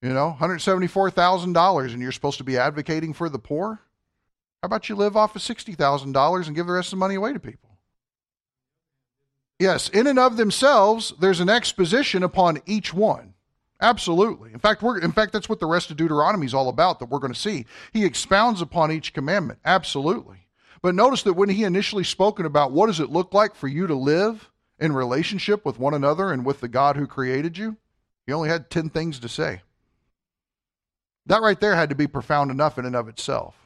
You 0.00 0.14
know, 0.14 0.36
$174,000 0.40 1.92
and 1.92 2.00
you're 2.00 2.12
supposed 2.12 2.38
to 2.38 2.44
be 2.44 2.56
advocating 2.56 3.12
for 3.12 3.28
the 3.28 3.38
poor? 3.38 3.80
How 4.62 4.66
about 4.66 4.88
you 4.88 4.94
live 4.94 5.16
off 5.16 5.34
of 5.34 5.42
$60,000 5.42 6.46
and 6.46 6.56
give 6.56 6.66
the 6.66 6.72
rest 6.72 6.88
of 6.88 6.90
the 6.92 6.96
money 6.96 7.16
away 7.16 7.32
to 7.32 7.40
people? 7.40 7.70
Yes, 9.58 9.88
in 9.88 10.06
and 10.06 10.18
of 10.18 10.36
themselves, 10.36 11.12
there's 11.20 11.40
an 11.40 11.48
exposition 11.48 12.22
upon 12.22 12.62
each 12.66 12.94
one. 12.94 13.34
Absolutely. 13.80 14.52
In 14.52 14.60
fact, 14.60 14.80
we're 14.80 14.98
in 15.00 15.10
fact 15.10 15.32
that's 15.32 15.48
what 15.48 15.58
the 15.58 15.66
rest 15.66 15.90
of 15.90 15.96
Deuteronomy 15.96 16.46
is 16.46 16.54
all 16.54 16.68
about 16.68 17.00
that 17.00 17.06
we're 17.06 17.18
going 17.18 17.32
to 17.32 17.38
see. 17.38 17.66
He 17.92 18.04
expounds 18.04 18.60
upon 18.60 18.92
each 18.92 19.12
commandment. 19.12 19.58
Absolutely. 19.64 20.46
But 20.80 20.94
notice 20.94 21.24
that 21.24 21.34
when 21.34 21.48
he 21.48 21.64
initially 21.64 22.04
spoken 22.04 22.46
about 22.46 22.70
what 22.70 22.86
does 22.86 23.00
it 23.00 23.10
look 23.10 23.34
like 23.34 23.56
for 23.56 23.66
you 23.66 23.88
to 23.88 23.94
live 23.94 24.50
in 24.78 24.92
relationship 24.92 25.64
with 25.64 25.80
one 25.80 25.94
another 25.94 26.32
and 26.32 26.44
with 26.44 26.60
the 26.60 26.68
God 26.68 26.96
who 26.96 27.08
created 27.08 27.58
you, 27.58 27.76
he 28.26 28.32
only 28.32 28.48
had 28.48 28.70
10 28.70 28.90
things 28.90 29.18
to 29.18 29.28
say. 29.28 29.62
That 31.26 31.42
right 31.42 31.60
there 31.60 31.74
had 31.74 31.88
to 31.88 31.94
be 31.96 32.06
profound 32.06 32.52
enough 32.52 32.78
in 32.78 32.84
and 32.84 32.96
of 32.96 33.08
itself. 33.08 33.61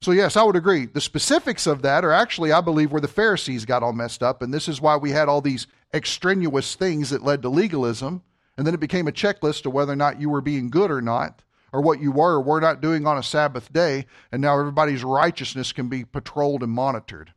So, 0.00 0.12
yes, 0.12 0.36
I 0.36 0.44
would 0.44 0.56
agree. 0.56 0.86
The 0.86 1.00
specifics 1.00 1.66
of 1.66 1.82
that 1.82 2.04
are 2.04 2.12
actually, 2.12 2.52
I 2.52 2.60
believe, 2.60 2.92
where 2.92 3.00
the 3.00 3.08
Pharisees 3.08 3.64
got 3.64 3.82
all 3.82 3.92
messed 3.92 4.22
up. 4.22 4.42
And 4.42 4.54
this 4.54 4.68
is 4.68 4.80
why 4.80 4.96
we 4.96 5.10
had 5.10 5.28
all 5.28 5.40
these 5.40 5.66
extraneous 5.92 6.76
things 6.76 7.10
that 7.10 7.24
led 7.24 7.42
to 7.42 7.48
legalism. 7.48 8.22
And 8.56 8.66
then 8.66 8.74
it 8.74 8.80
became 8.80 9.08
a 9.08 9.12
checklist 9.12 9.66
of 9.66 9.72
whether 9.72 9.92
or 9.92 9.96
not 9.96 10.20
you 10.20 10.30
were 10.30 10.40
being 10.40 10.70
good 10.70 10.90
or 10.90 11.02
not, 11.02 11.42
or 11.72 11.80
what 11.80 12.00
you 12.00 12.12
were 12.12 12.34
or 12.34 12.40
were 12.40 12.60
not 12.60 12.80
doing 12.80 13.06
on 13.06 13.18
a 13.18 13.22
Sabbath 13.22 13.72
day. 13.72 14.06
And 14.30 14.40
now 14.40 14.58
everybody's 14.58 15.02
righteousness 15.02 15.72
can 15.72 15.88
be 15.88 16.04
patrolled 16.04 16.62
and 16.62 16.72
monitored. 16.72 17.32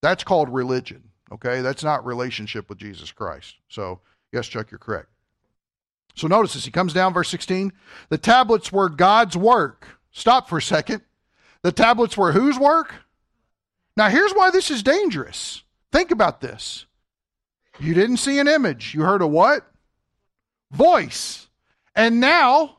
That's 0.00 0.24
called 0.24 0.48
religion. 0.48 1.10
Okay, 1.32 1.60
that's 1.60 1.82
not 1.82 2.06
relationship 2.06 2.68
with 2.68 2.78
Jesus 2.78 3.10
Christ. 3.10 3.56
So, 3.68 4.00
yes, 4.32 4.46
Chuck, 4.46 4.70
you're 4.70 4.78
correct. 4.78 5.08
So, 6.14 6.28
notice 6.28 6.54
this. 6.54 6.64
He 6.64 6.70
comes 6.70 6.92
down, 6.92 7.12
verse 7.12 7.28
16. 7.28 7.72
The 8.10 8.18
tablets 8.18 8.70
were 8.70 8.88
God's 8.88 9.36
work. 9.36 9.98
Stop 10.12 10.48
for 10.48 10.58
a 10.58 10.62
second. 10.62 11.02
The 11.66 11.72
tablets 11.72 12.16
were 12.16 12.30
whose 12.30 12.56
work? 12.60 12.94
Now, 13.96 14.08
here's 14.08 14.30
why 14.30 14.52
this 14.52 14.70
is 14.70 14.84
dangerous. 14.84 15.64
Think 15.90 16.12
about 16.12 16.40
this. 16.40 16.86
You 17.80 17.92
didn't 17.92 18.18
see 18.18 18.38
an 18.38 18.46
image. 18.46 18.94
You 18.94 19.02
heard 19.02 19.20
a 19.20 19.26
what? 19.26 19.68
Voice. 20.70 21.48
And 21.96 22.20
now 22.20 22.76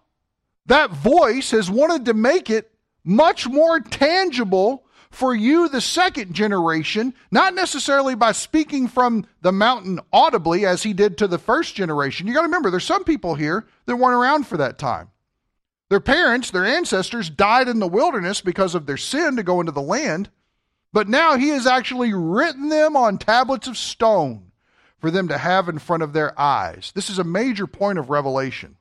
that 0.67 0.91
voice 0.91 1.52
has 1.52 1.69
wanted 1.69 2.06
to 2.06 2.13
make 2.13 2.50
it 2.50 2.71
much 3.04 3.45
more 3.45 3.82
tangible 3.82 4.86
for 5.12 5.36
you, 5.36 5.67
the 5.67 5.82
second 5.82 6.34
generation, 6.34 7.13
not 7.30 7.54
necessarily 7.54 8.15
by 8.15 8.32
speaking 8.32 8.88
from 8.88 9.26
the 9.41 9.52
mountain 9.52 10.00
audibly 10.13 10.65
as 10.65 10.84
he 10.84 10.93
did 10.93 11.17
to 11.17 11.28
the 11.28 11.38
first 11.38 11.76
generation. 11.76 12.26
You 12.26 12.34
got 12.34 12.43
to 12.43 12.47
remember, 12.47 12.69
there's 12.69 12.86
some 12.86 13.04
people 13.04 13.36
here 13.36 13.67
that 13.86 13.97
weren't 13.97 14.15
around 14.15 14.47
for 14.47 14.56
that 14.56 14.80
time. 14.80 15.10
Their 15.89 16.00
parents, 16.00 16.52
their 16.52 16.65
ancestors 16.65 17.30
died 17.30 17.67
in 17.67 17.80
the 17.80 17.88
wilderness 17.88 18.41
because 18.41 18.76
of 18.76 18.86
their 18.86 18.97
sin 18.97 19.38
to 19.38 19.43
go 19.43 19.60
into 19.60 19.71
the 19.71 19.82
land, 19.82 20.30
but 20.91 21.08
now 21.08 21.38
he 21.38 21.50
has 21.50 21.65
actually 21.65 22.13
written 22.13 22.69
them 22.69 22.97
on 22.97 23.17
tablets 23.17 23.67
of 23.67 23.78
stone 23.78 24.52
for 25.00 25.12
them 25.12 25.28
to 25.28 25.38
have 25.38 25.69
in 25.69 25.80
front 25.80 26.04
of 26.04 26.13
their 26.13 26.38
eyes. 26.39 26.91
This 26.95 27.10
is 27.10 27.19
a 27.19 27.23
major 27.23 27.67
point 27.67 28.00
of 28.00 28.10
revelation. 28.10 28.78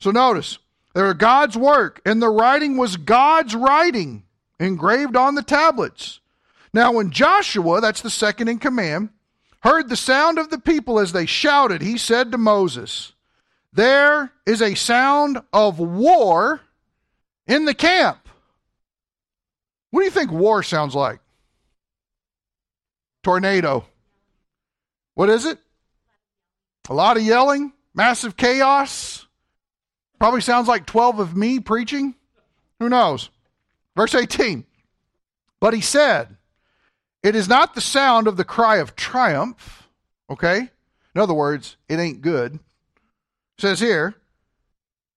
So 0.00 0.10
notice, 0.10 0.58
they 0.94 1.02
were 1.02 1.14
God's 1.14 1.56
work, 1.56 2.00
and 2.04 2.20
the 2.20 2.30
writing 2.30 2.76
was 2.76 2.96
God's 2.96 3.54
writing 3.54 4.24
engraved 4.58 5.14
on 5.14 5.34
the 5.34 5.42
tablets. 5.42 6.20
Now, 6.72 6.92
when 6.92 7.10
Joshua, 7.10 7.80
that's 7.80 8.02
the 8.02 8.10
second 8.10 8.48
in 8.48 8.58
command, 8.58 9.10
heard 9.60 9.88
the 9.88 9.96
sound 9.96 10.38
of 10.38 10.50
the 10.50 10.58
people 10.58 10.98
as 10.98 11.12
they 11.12 11.26
shouted, 11.26 11.82
he 11.82 11.98
said 11.98 12.32
to 12.32 12.38
Moses, 12.38 13.12
There 13.76 14.32
is 14.46 14.62
a 14.62 14.74
sound 14.74 15.38
of 15.52 15.78
war 15.78 16.62
in 17.46 17.66
the 17.66 17.74
camp. 17.74 18.26
What 19.90 20.00
do 20.00 20.06
you 20.06 20.10
think 20.10 20.32
war 20.32 20.62
sounds 20.62 20.94
like? 20.94 21.20
Tornado. 23.22 23.84
What 25.12 25.28
is 25.28 25.44
it? 25.44 25.58
A 26.88 26.94
lot 26.94 27.18
of 27.18 27.22
yelling, 27.22 27.74
massive 27.94 28.34
chaos. 28.34 29.26
Probably 30.18 30.40
sounds 30.40 30.68
like 30.68 30.86
12 30.86 31.18
of 31.18 31.36
me 31.36 31.60
preaching. 31.60 32.14
Who 32.80 32.88
knows? 32.88 33.28
Verse 33.94 34.14
18. 34.14 34.64
But 35.60 35.74
he 35.74 35.82
said, 35.82 36.38
It 37.22 37.36
is 37.36 37.46
not 37.46 37.74
the 37.74 37.82
sound 37.82 38.26
of 38.26 38.38
the 38.38 38.44
cry 38.44 38.76
of 38.76 38.96
triumph. 38.96 39.86
Okay? 40.30 40.70
In 41.14 41.20
other 41.20 41.34
words, 41.34 41.76
it 41.90 41.98
ain't 41.98 42.22
good. 42.22 42.58
Says 43.58 43.80
here, 43.80 44.14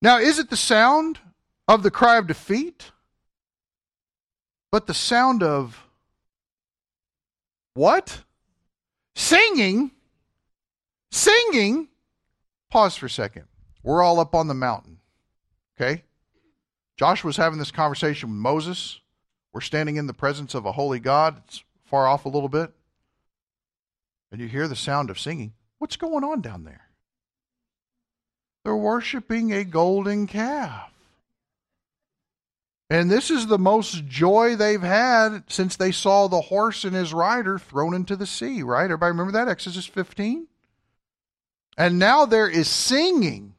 Now 0.01 0.17
is 0.17 0.39
it 0.39 0.49
the 0.49 0.57
sound 0.57 1.19
of 1.67 1.83
the 1.83 1.91
cry 1.91 2.17
of 2.17 2.27
defeat? 2.27 2.91
But 4.71 4.87
the 4.87 4.93
sound 4.93 5.43
of 5.43 5.85
what? 7.73 8.23
Singing. 9.15 9.91
Singing. 11.11 11.87
Pause 12.69 12.95
for 12.97 13.05
a 13.07 13.09
second. 13.09 13.45
We're 13.83 14.03
all 14.03 14.19
up 14.19 14.35
on 14.35 14.47
the 14.47 14.53
mountain. 14.53 14.99
Okay? 15.79 16.03
Joshua's 16.97 17.37
having 17.37 17.59
this 17.59 17.71
conversation 17.71 18.29
with 18.29 18.37
Moses. 18.37 18.99
We're 19.53 19.61
standing 19.61 19.95
in 19.95 20.07
the 20.07 20.13
presence 20.13 20.53
of 20.53 20.65
a 20.65 20.73
holy 20.73 20.99
God. 20.99 21.41
It's 21.47 21.63
far 21.85 22.07
off 22.07 22.25
a 22.25 22.29
little 22.29 22.49
bit. 22.49 22.71
And 24.31 24.39
you 24.39 24.47
hear 24.47 24.67
the 24.67 24.75
sound 24.75 25.09
of 25.09 25.19
singing. 25.19 25.53
What's 25.79 25.95
going 25.95 26.23
on 26.23 26.41
down 26.41 26.65
there? 26.65 26.88
They're 28.69 28.75
worshiping 28.75 29.51
a 29.51 29.63
golden 29.63 30.27
calf. 30.27 30.91
And 32.87 33.09
this 33.09 33.31
is 33.31 33.47
the 33.47 33.57
most 33.57 34.05
joy 34.05 34.55
they've 34.55 34.79
had 34.79 35.45
since 35.47 35.75
they 35.75 35.91
saw 35.91 36.27
the 36.27 36.39
horse 36.41 36.83
and 36.83 36.95
his 36.95 37.11
rider 37.11 37.57
thrown 37.57 37.95
into 37.95 38.15
the 38.15 38.27
sea, 38.27 38.61
right? 38.61 38.83
Everybody 38.83 39.09
remember 39.09 39.31
that? 39.31 39.47
Exodus 39.47 39.87
15? 39.87 40.45
And 41.79 41.97
now 41.97 42.27
there 42.27 42.47
is 42.47 42.67
singing 42.67 43.55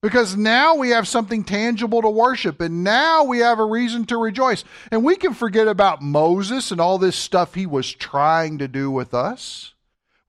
because 0.00 0.36
now 0.36 0.76
we 0.76 0.90
have 0.90 1.08
something 1.08 1.42
tangible 1.42 2.00
to 2.00 2.08
worship, 2.08 2.60
and 2.60 2.84
now 2.84 3.24
we 3.24 3.40
have 3.40 3.58
a 3.58 3.64
reason 3.64 4.04
to 4.06 4.16
rejoice. 4.16 4.62
And 4.92 5.02
we 5.02 5.16
can 5.16 5.34
forget 5.34 5.66
about 5.66 6.02
Moses 6.02 6.70
and 6.70 6.80
all 6.80 6.98
this 6.98 7.16
stuff 7.16 7.54
he 7.54 7.66
was 7.66 7.92
trying 7.92 8.58
to 8.58 8.68
do 8.68 8.92
with 8.92 9.12
us. 9.12 9.74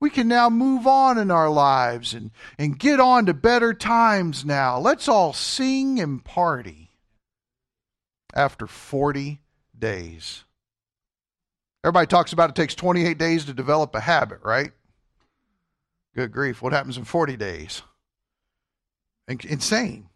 We 0.02 0.10
can 0.10 0.26
now 0.26 0.50
move 0.50 0.84
on 0.84 1.16
in 1.16 1.30
our 1.30 1.48
lives 1.48 2.12
and, 2.12 2.32
and 2.58 2.76
get 2.76 2.98
on 2.98 3.26
to 3.26 3.34
better 3.34 3.72
times 3.72 4.44
now. 4.44 4.76
Let's 4.80 5.06
all 5.06 5.32
sing 5.32 6.00
and 6.00 6.24
party 6.24 6.90
after 8.34 8.66
40 8.66 9.40
days. 9.78 10.42
Everybody 11.84 12.08
talks 12.08 12.32
about 12.32 12.50
it 12.50 12.56
takes 12.56 12.74
28 12.74 13.16
days 13.16 13.44
to 13.44 13.54
develop 13.54 13.94
a 13.94 14.00
habit, 14.00 14.40
right? 14.42 14.72
Good 16.16 16.32
grief. 16.32 16.62
What 16.62 16.72
happens 16.72 16.98
in 16.98 17.04
40 17.04 17.36
days? 17.36 17.82
Insane. 19.28 20.08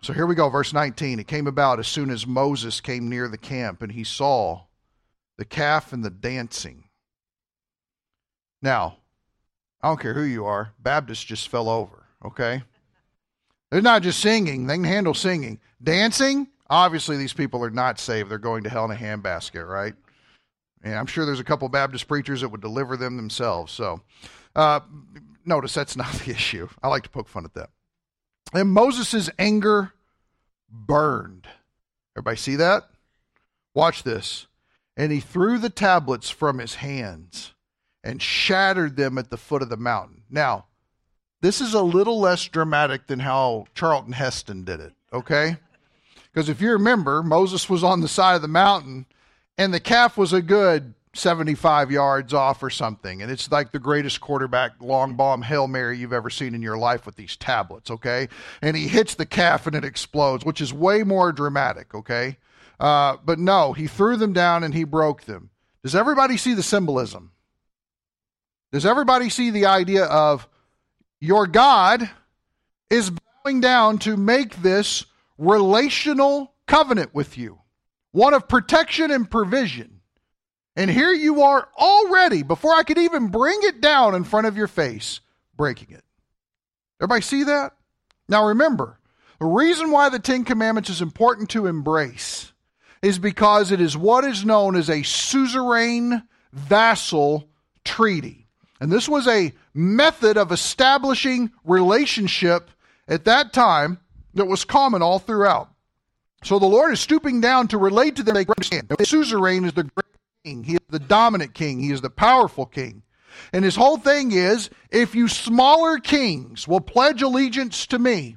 So 0.00 0.12
here 0.12 0.26
we 0.26 0.36
go, 0.36 0.48
verse 0.48 0.72
19. 0.72 1.18
It 1.18 1.26
came 1.26 1.48
about 1.48 1.80
as 1.80 1.88
soon 1.88 2.08
as 2.08 2.24
Moses 2.24 2.80
came 2.80 3.08
near 3.08 3.26
the 3.26 3.36
camp 3.36 3.82
and 3.82 3.90
he 3.90 4.04
saw 4.04 4.66
the 5.38 5.44
calf 5.44 5.92
and 5.92 6.04
the 6.04 6.10
dancing. 6.10 6.85
Now, 8.62 8.98
I 9.82 9.88
don't 9.88 10.00
care 10.00 10.14
who 10.14 10.22
you 10.22 10.44
are, 10.44 10.72
Baptists 10.78 11.24
just 11.24 11.48
fell 11.48 11.68
over, 11.68 12.06
okay? 12.24 12.62
They're 13.70 13.82
not 13.82 14.02
just 14.02 14.20
singing, 14.20 14.66
they 14.66 14.74
can 14.74 14.84
handle 14.84 15.14
singing. 15.14 15.60
Dancing, 15.82 16.48
obviously 16.68 17.16
these 17.16 17.32
people 17.32 17.62
are 17.62 17.70
not 17.70 17.98
saved. 17.98 18.30
They're 18.30 18.38
going 18.38 18.64
to 18.64 18.70
hell 18.70 18.84
in 18.84 18.90
a 18.90 19.00
handbasket, 19.00 19.68
right? 19.68 19.94
And 20.82 20.94
I'm 20.94 21.06
sure 21.06 21.26
there's 21.26 21.40
a 21.40 21.44
couple 21.44 21.68
Baptist 21.68 22.08
preachers 22.08 22.40
that 22.40 22.48
would 22.48 22.60
deliver 22.60 22.96
them 22.96 23.16
themselves. 23.16 23.72
So, 23.72 24.00
uh, 24.54 24.80
notice 25.44 25.74
that's 25.74 25.96
not 25.96 26.12
the 26.12 26.30
issue. 26.32 26.68
I 26.82 26.88
like 26.88 27.02
to 27.04 27.10
poke 27.10 27.28
fun 27.28 27.44
at 27.44 27.54
that. 27.54 27.70
And 28.52 28.70
Moses' 28.70 29.28
anger 29.38 29.92
burned. 30.70 31.48
Everybody 32.16 32.36
see 32.36 32.56
that? 32.56 32.84
Watch 33.74 34.02
this. 34.02 34.46
And 34.96 35.12
he 35.12 35.20
threw 35.20 35.58
the 35.58 35.68
tablets 35.70 36.30
from 36.30 36.58
his 36.58 36.76
hands 36.76 37.52
and 38.06 38.22
shattered 38.22 38.96
them 38.96 39.18
at 39.18 39.30
the 39.30 39.36
foot 39.36 39.62
of 39.62 39.68
the 39.68 39.76
mountain. 39.76 40.22
Now, 40.30 40.66
this 41.40 41.60
is 41.60 41.74
a 41.74 41.82
little 41.82 42.20
less 42.20 42.46
dramatic 42.46 43.08
than 43.08 43.18
how 43.18 43.66
Charlton 43.74 44.12
Heston 44.12 44.64
did 44.64 44.78
it, 44.78 44.92
okay? 45.12 45.56
Because 46.32 46.48
if 46.48 46.60
you 46.60 46.70
remember, 46.70 47.22
Moses 47.22 47.68
was 47.68 47.82
on 47.82 48.00
the 48.00 48.08
side 48.08 48.36
of 48.36 48.42
the 48.42 48.48
mountain 48.48 49.06
and 49.58 49.74
the 49.74 49.80
calf 49.80 50.16
was 50.16 50.32
a 50.32 50.40
good 50.40 50.94
75 51.14 51.90
yards 51.90 52.32
off 52.32 52.62
or 52.62 52.70
something. 52.70 53.22
And 53.22 53.30
it's 53.30 53.50
like 53.50 53.72
the 53.72 53.80
greatest 53.80 54.20
quarterback 54.20 54.72
long 54.80 55.14
bomb 55.14 55.42
Hail 55.42 55.66
Mary 55.66 55.98
you've 55.98 56.12
ever 56.12 56.30
seen 56.30 56.54
in 56.54 56.62
your 56.62 56.78
life 56.78 57.06
with 57.06 57.16
these 57.16 57.36
tablets, 57.36 57.90
okay? 57.90 58.28
And 58.62 58.76
he 58.76 58.86
hits 58.86 59.16
the 59.16 59.26
calf 59.26 59.66
and 59.66 59.74
it 59.74 59.84
explodes, 59.84 60.44
which 60.44 60.60
is 60.60 60.72
way 60.72 61.02
more 61.02 61.32
dramatic, 61.32 61.92
okay? 61.92 62.36
Uh, 62.78 63.16
but 63.24 63.40
no, 63.40 63.72
he 63.72 63.88
threw 63.88 64.16
them 64.16 64.32
down 64.32 64.62
and 64.62 64.74
he 64.74 64.84
broke 64.84 65.24
them. 65.24 65.50
Does 65.82 65.96
everybody 65.96 66.36
see 66.36 66.54
the 66.54 66.62
symbolism? 66.62 67.32
Does 68.72 68.86
everybody 68.86 69.30
see 69.30 69.50
the 69.50 69.66
idea 69.66 70.04
of 70.04 70.48
your 71.20 71.46
God 71.46 72.08
is 72.90 73.10
bowing 73.44 73.60
down 73.60 73.98
to 74.00 74.16
make 74.16 74.56
this 74.62 75.04
relational 75.38 76.52
covenant 76.66 77.14
with 77.14 77.38
you, 77.38 77.60
one 78.12 78.34
of 78.34 78.48
protection 78.48 79.10
and 79.10 79.30
provision? 79.30 80.00
And 80.74 80.90
here 80.90 81.12
you 81.12 81.42
are 81.42 81.68
already, 81.78 82.42
before 82.42 82.74
I 82.74 82.82
could 82.82 82.98
even 82.98 83.28
bring 83.28 83.58
it 83.62 83.80
down 83.80 84.14
in 84.14 84.24
front 84.24 84.46
of 84.46 84.56
your 84.56 84.66
face, 84.66 85.20
breaking 85.56 85.90
it. 85.90 86.04
Everybody 87.00 87.22
see 87.22 87.44
that? 87.44 87.72
Now 88.28 88.46
remember, 88.46 88.98
the 89.38 89.46
reason 89.46 89.90
why 89.90 90.08
the 90.08 90.18
Ten 90.18 90.44
Commandments 90.44 90.90
is 90.90 91.00
important 91.00 91.50
to 91.50 91.66
embrace 91.66 92.52
is 93.02 93.18
because 93.18 93.70
it 93.70 93.80
is 93.80 93.96
what 93.96 94.24
is 94.24 94.44
known 94.44 94.76
as 94.76 94.90
a 94.90 95.02
suzerain 95.02 96.22
vassal 96.52 97.48
treaty. 97.84 98.45
And 98.80 98.92
this 98.92 99.08
was 99.08 99.26
a 99.26 99.52
method 99.74 100.36
of 100.36 100.52
establishing 100.52 101.50
relationship 101.64 102.70
at 103.08 103.24
that 103.24 103.52
time 103.52 103.98
that 104.34 104.46
was 104.46 104.64
common 104.64 105.02
all 105.02 105.18
throughout. 105.18 105.70
So 106.42 106.58
the 106.58 106.66
Lord 106.66 106.92
is 106.92 107.00
stooping 107.00 107.40
down 107.40 107.68
to 107.68 107.78
relate 107.78 108.16
to 108.16 108.22
them. 108.22 108.34
The 108.34 109.06
suzerain 109.06 109.64
is 109.64 109.72
the 109.72 109.84
great 109.84 110.16
king. 110.44 110.64
He 110.64 110.74
is 110.74 110.80
the 110.88 110.98
dominant 110.98 111.54
king. 111.54 111.80
He 111.80 111.90
is 111.90 112.02
the 112.02 112.10
powerful 112.10 112.66
king. 112.66 113.02
And 113.52 113.64
his 113.64 113.76
whole 113.76 113.96
thing 113.96 114.32
is 114.32 114.70
if 114.90 115.14
you 115.14 115.28
smaller 115.28 115.98
kings 115.98 116.68
will 116.68 116.80
pledge 116.80 117.22
allegiance 117.22 117.86
to 117.88 117.98
me 117.98 118.36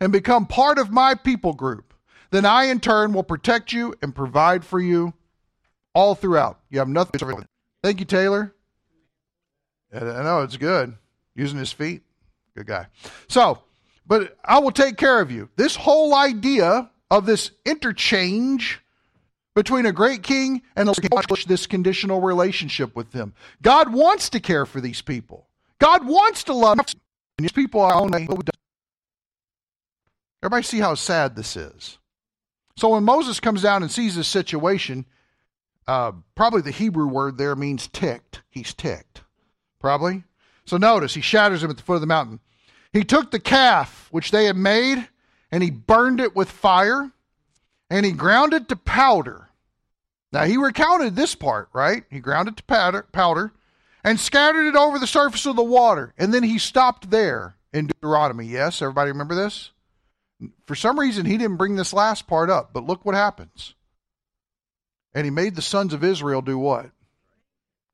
and 0.00 0.12
become 0.12 0.46
part 0.46 0.78
of 0.78 0.90
my 0.90 1.14
people 1.14 1.52
group, 1.52 1.94
then 2.30 2.44
I 2.44 2.64
in 2.64 2.80
turn 2.80 3.12
will 3.12 3.22
protect 3.22 3.72
you 3.72 3.94
and 4.02 4.14
provide 4.14 4.64
for 4.64 4.80
you 4.80 5.14
all 5.94 6.14
throughout. 6.14 6.60
You 6.70 6.80
have 6.80 6.88
nothing. 6.88 7.46
Thank 7.82 8.00
you, 8.00 8.06
Taylor. 8.06 8.55
I 9.96 10.22
know 10.22 10.42
it's 10.42 10.56
good. 10.56 10.94
Using 11.34 11.58
his 11.58 11.72
feet. 11.72 12.02
Good 12.54 12.66
guy. 12.66 12.86
So, 13.28 13.62
but 14.06 14.36
I 14.44 14.58
will 14.58 14.70
take 14.70 14.96
care 14.96 15.20
of 15.20 15.30
you. 15.30 15.48
This 15.56 15.76
whole 15.76 16.14
idea 16.14 16.90
of 17.10 17.26
this 17.26 17.50
interchange 17.64 18.80
between 19.54 19.86
a 19.86 19.92
great 19.92 20.22
king 20.22 20.62
and 20.76 20.88
this 20.88 21.66
conditional 21.66 22.20
relationship 22.20 22.94
with 22.94 23.12
them. 23.12 23.34
God 23.62 23.92
wants 23.92 24.28
to 24.30 24.40
care 24.40 24.66
for 24.66 24.80
these 24.80 25.02
people. 25.02 25.48
God 25.78 26.06
wants 26.06 26.44
to 26.44 26.52
love 26.52 26.76
them. 26.76 26.86
And 27.38 27.44
these 27.44 27.52
people 27.52 27.80
are 27.80 27.94
only. 27.94 28.28
Everybody 30.42 30.62
see 30.62 30.78
how 30.78 30.94
sad 30.94 31.36
this 31.36 31.56
is. 31.56 31.98
So 32.76 32.90
when 32.90 33.04
Moses 33.04 33.40
comes 33.40 33.62
down 33.62 33.82
and 33.82 33.90
sees 33.90 34.14
this 34.16 34.28
situation, 34.28 35.06
uh, 35.88 36.12
probably 36.34 36.60
the 36.60 36.70
Hebrew 36.70 37.06
word 37.06 37.38
there 37.38 37.56
means 37.56 37.88
ticked. 37.88 38.42
He's 38.50 38.74
ticked. 38.74 39.22
Probably. 39.86 40.24
So 40.64 40.78
notice, 40.78 41.14
he 41.14 41.20
shatters 41.20 41.62
him 41.62 41.70
at 41.70 41.76
the 41.76 41.82
foot 41.84 41.94
of 41.94 42.00
the 42.00 42.08
mountain. 42.08 42.40
He 42.92 43.04
took 43.04 43.30
the 43.30 43.38
calf 43.38 44.08
which 44.10 44.32
they 44.32 44.46
had 44.46 44.56
made 44.56 45.06
and 45.52 45.62
he 45.62 45.70
burned 45.70 46.18
it 46.18 46.34
with 46.34 46.50
fire 46.50 47.12
and 47.88 48.04
he 48.04 48.10
ground 48.10 48.52
it 48.52 48.68
to 48.68 48.74
powder. 48.74 49.48
Now 50.32 50.42
he 50.42 50.56
recounted 50.56 51.14
this 51.14 51.36
part, 51.36 51.68
right? 51.72 52.02
He 52.10 52.18
ground 52.18 52.48
it 52.48 52.56
to 52.56 52.64
powder, 52.64 53.06
powder 53.12 53.52
and 54.02 54.18
scattered 54.18 54.66
it 54.66 54.74
over 54.74 54.98
the 54.98 55.06
surface 55.06 55.46
of 55.46 55.54
the 55.54 55.62
water. 55.62 56.12
And 56.18 56.34
then 56.34 56.42
he 56.42 56.58
stopped 56.58 57.08
there 57.10 57.54
in 57.72 57.86
Deuteronomy. 57.86 58.46
Yes, 58.46 58.82
everybody 58.82 59.12
remember 59.12 59.36
this? 59.36 59.70
For 60.66 60.74
some 60.74 60.98
reason, 60.98 61.26
he 61.26 61.38
didn't 61.38 61.58
bring 61.58 61.76
this 61.76 61.92
last 61.92 62.26
part 62.26 62.50
up, 62.50 62.72
but 62.72 62.82
look 62.84 63.04
what 63.04 63.14
happens. 63.14 63.76
And 65.14 65.24
he 65.24 65.30
made 65.30 65.54
the 65.54 65.62
sons 65.62 65.94
of 65.94 66.02
Israel 66.02 66.42
do 66.42 66.58
what? 66.58 66.90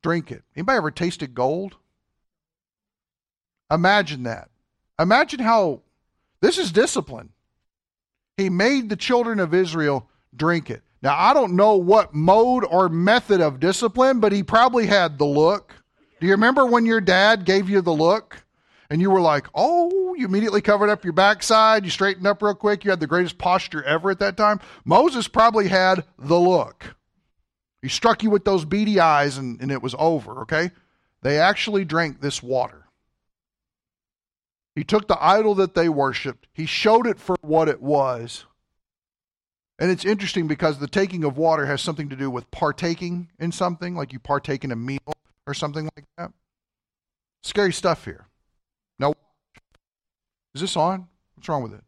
Drink 0.02 0.33
it. 0.33 0.42
Anybody 0.57 0.78
ever 0.78 0.90
tasted 0.90 1.35
gold? 1.35 1.76
Imagine 3.72 4.24
that. 4.24 4.50
Imagine 4.98 5.40
how 5.40 5.80
this 6.40 6.58
is 6.58 6.70
discipline. 6.70 7.30
He 8.37 8.50
made 8.50 8.88
the 8.88 8.96
children 8.96 9.40
of 9.40 9.54
Israel 9.54 10.08
drink 10.35 10.70
it. 10.70 10.82
Now, 11.02 11.16
I 11.18 11.35
don't 11.35 11.56
know 11.56 11.76
what 11.76 12.14
mode 12.14 12.64
or 12.64 12.88
method 12.88 13.40
of 13.40 13.61
discipline, 13.61 14.20
but 14.20 14.32
he 14.32 14.42
probably 14.42 14.87
had 14.87 15.18
the 15.18 15.24
look. 15.24 15.74
Do 16.20 16.26
you 16.26 16.32
remember 16.32 16.64
when 16.64 16.87
your 16.87 17.00
dad 17.00 17.44
gave 17.44 17.68
you 17.68 17.80
the 17.80 17.92
look? 17.92 18.44
And 18.88 19.00
you 19.00 19.11
were 19.11 19.22
like, 19.22 19.46
oh, 19.54 20.14
you 20.14 20.26
immediately 20.26 20.61
covered 20.61 20.90
up 20.90 21.02
your 21.02 21.14
backside, 21.14 21.85
you 21.85 21.90
straightened 21.90 22.26
up 22.26 22.42
real 22.42 22.54
quick, 22.54 22.85
you 22.85 22.90
had 22.90 23.00
the 23.00 23.06
greatest 23.06 23.38
posture 23.38 23.82
ever 23.85 24.11
at 24.11 24.18
that 24.18 24.37
time. 24.37 24.61
Moses 24.85 25.28
probably 25.28 25.68
had 25.68 26.04
the 26.18 26.38
look. 26.38 26.94
He 27.80 27.88
struck 27.88 28.22
you 28.22 28.28
with 28.28 28.44
those 28.44 28.66
beady 28.66 29.00
eyes 29.00 29.38
and, 29.38 29.61
and 29.62 29.72
it 29.72 29.82
was 29.82 29.94
over, 29.98 30.42
okay? 30.42 30.72
They 31.22 31.38
actually 31.38 31.87
drank 31.87 32.20
this 32.20 32.42
water. 32.42 32.82
He 34.74 34.85
took 34.85 35.06
the 35.06 35.22
idol 35.22 35.54
that 35.56 35.74
they 35.74 35.88
worshiped, 35.88 36.48
he 36.52 36.66
showed 36.66 37.06
it 37.06 37.18
for 37.18 37.37
what 37.42 37.68
it 37.68 37.82
was. 37.82 38.46
And 39.78 39.90
it's 39.90 40.04
interesting 40.04 40.46
because 40.46 40.78
the 40.78 40.87
taking 40.87 41.24
of 41.24 41.37
water 41.37 41.66
has 41.66 41.80
something 41.80 42.08
to 42.11 42.14
do 42.14 42.30
with 42.30 42.50
partaking 42.52 43.30
in 43.40 43.50
something, 43.50 43.96
like 43.96 44.12
you 44.12 44.20
partake 44.20 44.62
in 44.62 44.70
a 44.70 44.76
meal 44.76 45.00
or 45.46 45.54
something 45.54 45.90
like 45.96 46.04
that. 46.16 46.30
Scary 47.42 47.72
stuff 47.72 48.04
here. 48.04 48.26
Now, 48.98 49.14
is 50.54 50.61
this 50.61 50.76
on? 50.76 51.08
What's 51.35 51.48
wrong 51.48 51.64
with 51.64 51.74
it? 51.74 51.82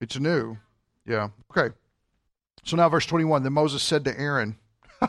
It's 0.00 0.18
new. 0.18 0.58
Yeah. 1.06 1.28
Okay. 1.50 1.74
So 2.64 2.76
now, 2.76 2.88
verse 2.88 3.06
21 3.06 3.42
Then 3.42 3.52
Moses 3.52 3.82
said 3.82 4.04
to 4.04 4.18
Aaron, 4.18 4.56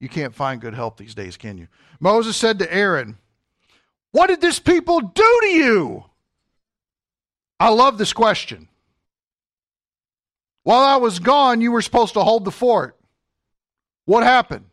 You 0.00 0.08
can't 0.10 0.34
find 0.34 0.60
good 0.60 0.74
help 0.74 0.98
these 0.98 1.14
days, 1.14 1.38
can 1.38 1.56
you? 1.56 1.68
Moses 2.00 2.36
said 2.36 2.58
to 2.58 2.74
Aaron, 2.74 3.16
What 4.12 4.28
did 4.28 4.40
this 4.40 4.58
people 4.58 5.00
do 5.00 5.38
to 5.42 5.46
you? 5.46 6.04
I 7.60 7.70
love 7.70 7.98
this 7.98 8.12
question. 8.12 8.68
While 10.62 10.82
I 10.82 10.96
was 10.96 11.18
gone, 11.18 11.60
you 11.60 11.72
were 11.72 11.82
supposed 11.82 12.14
to 12.14 12.22
hold 12.22 12.44
the 12.44 12.50
fort. 12.50 12.96
What 14.04 14.22
happened? 14.22 14.66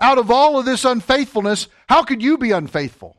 Out 0.00 0.18
of 0.18 0.30
all 0.30 0.58
of 0.58 0.64
this 0.64 0.84
unfaithfulness, 0.84 1.68
how 1.88 2.02
could 2.04 2.22
you 2.22 2.38
be 2.38 2.52
unfaithful? 2.52 3.16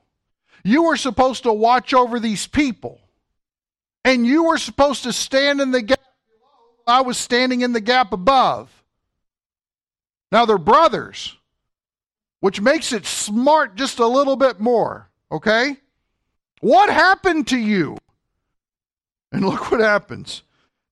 You 0.64 0.84
were 0.84 0.98
supposed 0.98 1.44
to 1.44 1.54
watch 1.54 1.94
over 1.94 2.20
these 2.20 2.48
people, 2.48 3.00
and 4.04 4.26
you 4.26 4.44
were 4.44 4.58
supposed 4.58 5.04
to 5.04 5.14
stand 5.14 5.62
in 5.62 5.72
the 5.72 5.82
gap 5.82 6.00
I 6.90 7.02
was 7.02 7.18
standing 7.18 7.62
in 7.62 7.72
the 7.72 7.82
gap 7.82 8.14
above. 8.14 8.70
Now 10.32 10.46
they're 10.46 10.58
brothers, 10.58 11.38
which 12.40 12.62
makes 12.62 12.94
it 12.94 13.06
smart 13.06 13.76
just 13.76 14.00
a 14.00 14.08
little 14.08 14.36
bit 14.36 14.60
more, 14.60 15.10
okay? 15.32 15.78
What 16.62 16.90
happened 16.90 17.48
to 17.48 17.58
you? 17.58 17.98
And 19.32 19.46
look 19.46 19.72
what 19.72 19.82
happens. 19.82 20.44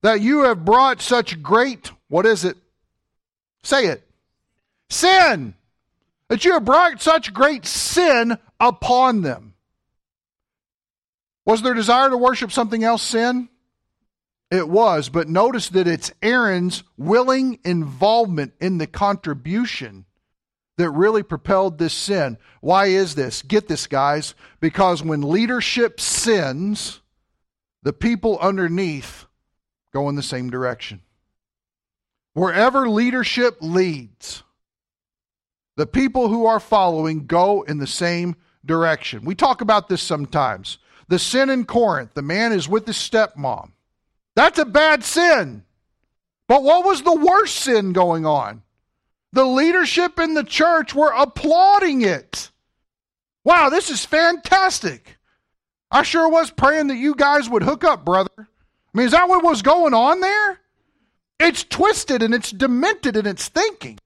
That 0.02 0.20
you 0.20 0.44
have 0.44 0.64
brought 0.64 1.00
such 1.00 1.42
great, 1.42 1.90
what 2.08 2.26
is 2.26 2.44
it? 2.44 2.56
Say 3.62 3.86
it. 3.86 4.02
Sin. 4.90 5.54
That 6.28 6.44
you 6.44 6.52
have 6.52 6.64
brought 6.64 7.02
such 7.02 7.32
great 7.32 7.66
sin 7.66 8.38
upon 8.60 9.22
them. 9.22 9.54
Was 11.44 11.62
their 11.62 11.74
desire 11.74 12.10
to 12.10 12.16
worship 12.16 12.52
something 12.52 12.84
else 12.84 13.02
sin? 13.02 13.48
It 14.50 14.68
was, 14.68 15.08
but 15.08 15.28
notice 15.28 15.68
that 15.70 15.86
it's 15.86 16.12
Aaron's 16.22 16.82
willing 16.96 17.58
involvement 17.64 18.52
in 18.60 18.78
the 18.78 18.86
contribution 18.86 20.06
that 20.78 20.90
really 20.90 21.22
propelled 21.22 21.76
this 21.76 21.92
sin. 21.92 22.38
Why 22.60 22.86
is 22.86 23.14
this? 23.14 23.42
Get 23.42 23.68
this, 23.68 23.86
guys. 23.86 24.34
Because 24.60 25.02
when 25.02 25.22
leadership 25.22 26.00
sins, 26.00 27.00
the 27.82 27.92
people 27.92 28.38
underneath 28.38 29.26
go 29.92 30.08
in 30.08 30.14
the 30.14 30.22
same 30.22 30.50
direction. 30.50 31.02
Wherever 32.32 32.88
leadership 32.88 33.58
leads, 33.60 34.44
the 35.76 35.86
people 35.86 36.28
who 36.28 36.46
are 36.46 36.60
following 36.60 37.26
go 37.26 37.62
in 37.62 37.78
the 37.78 37.86
same 37.86 38.36
direction. 38.64 39.24
We 39.24 39.34
talk 39.34 39.60
about 39.60 39.88
this 39.88 40.02
sometimes. 40.02 40.78
The 41.08 41.18
sin 41.18 41.50
in 41.50 41.64
Corinth, 41.64 42.14
the 42.14 42.22
man 42.22 42.52
is 42.52 42.68
with 42.68 42.86
his 42.86 42.96
stepmom. 42.96 43.72
That's 44.36 44.58
a 44.58 44.64
bad 44.64 45.02
sin. 45.02 45.64
But 46.46 46.62
what 46.62 46.84
was 46.84 47.02
the 47.02 47.16
worst 47.16 47.56
sin 47.56 47.92
going 47.92 48.24
on? 48.24 48.62
The 49.32 49.44
leadership 49.44 50.18
in 50.18 50.34
the 50.34 50.44
church 50.44 50.94
were 50.94 51.12
applauding 51.12 52.02
it. 52.02 52.50
Wow, 53.44 53.68
this 53.68 53.90
is 53.90 54.04
fantastic. 54.04 55.18
I 55.90 56.02
sure 56.02 56.28
was 56.28 56.50
praying 56.50 56.88
that 56.88 56.96
you 56.96 57.14
guys 57.14 57.48
would 57.48 57.62
hook 57.62 57.84
up, 57.84 58.04
brother. 58.04 58.30
I 58.38 58.44
mean, 58.94 59.06
is 59.06 59.12
that 59.12 59.28
what 59.28 59.44
was 59.44 59.62
going 59.62 59.94
on 59.94 60.20
there? 60.20 60.60
It's 61.38 61.64
twisted 61.64 62.22
and 62.22 62.34
it's 62.34 62.50
demented 62.50 63.16
in 63.16 63.26
its 63.26 63.48
thinking. 63.48 63.98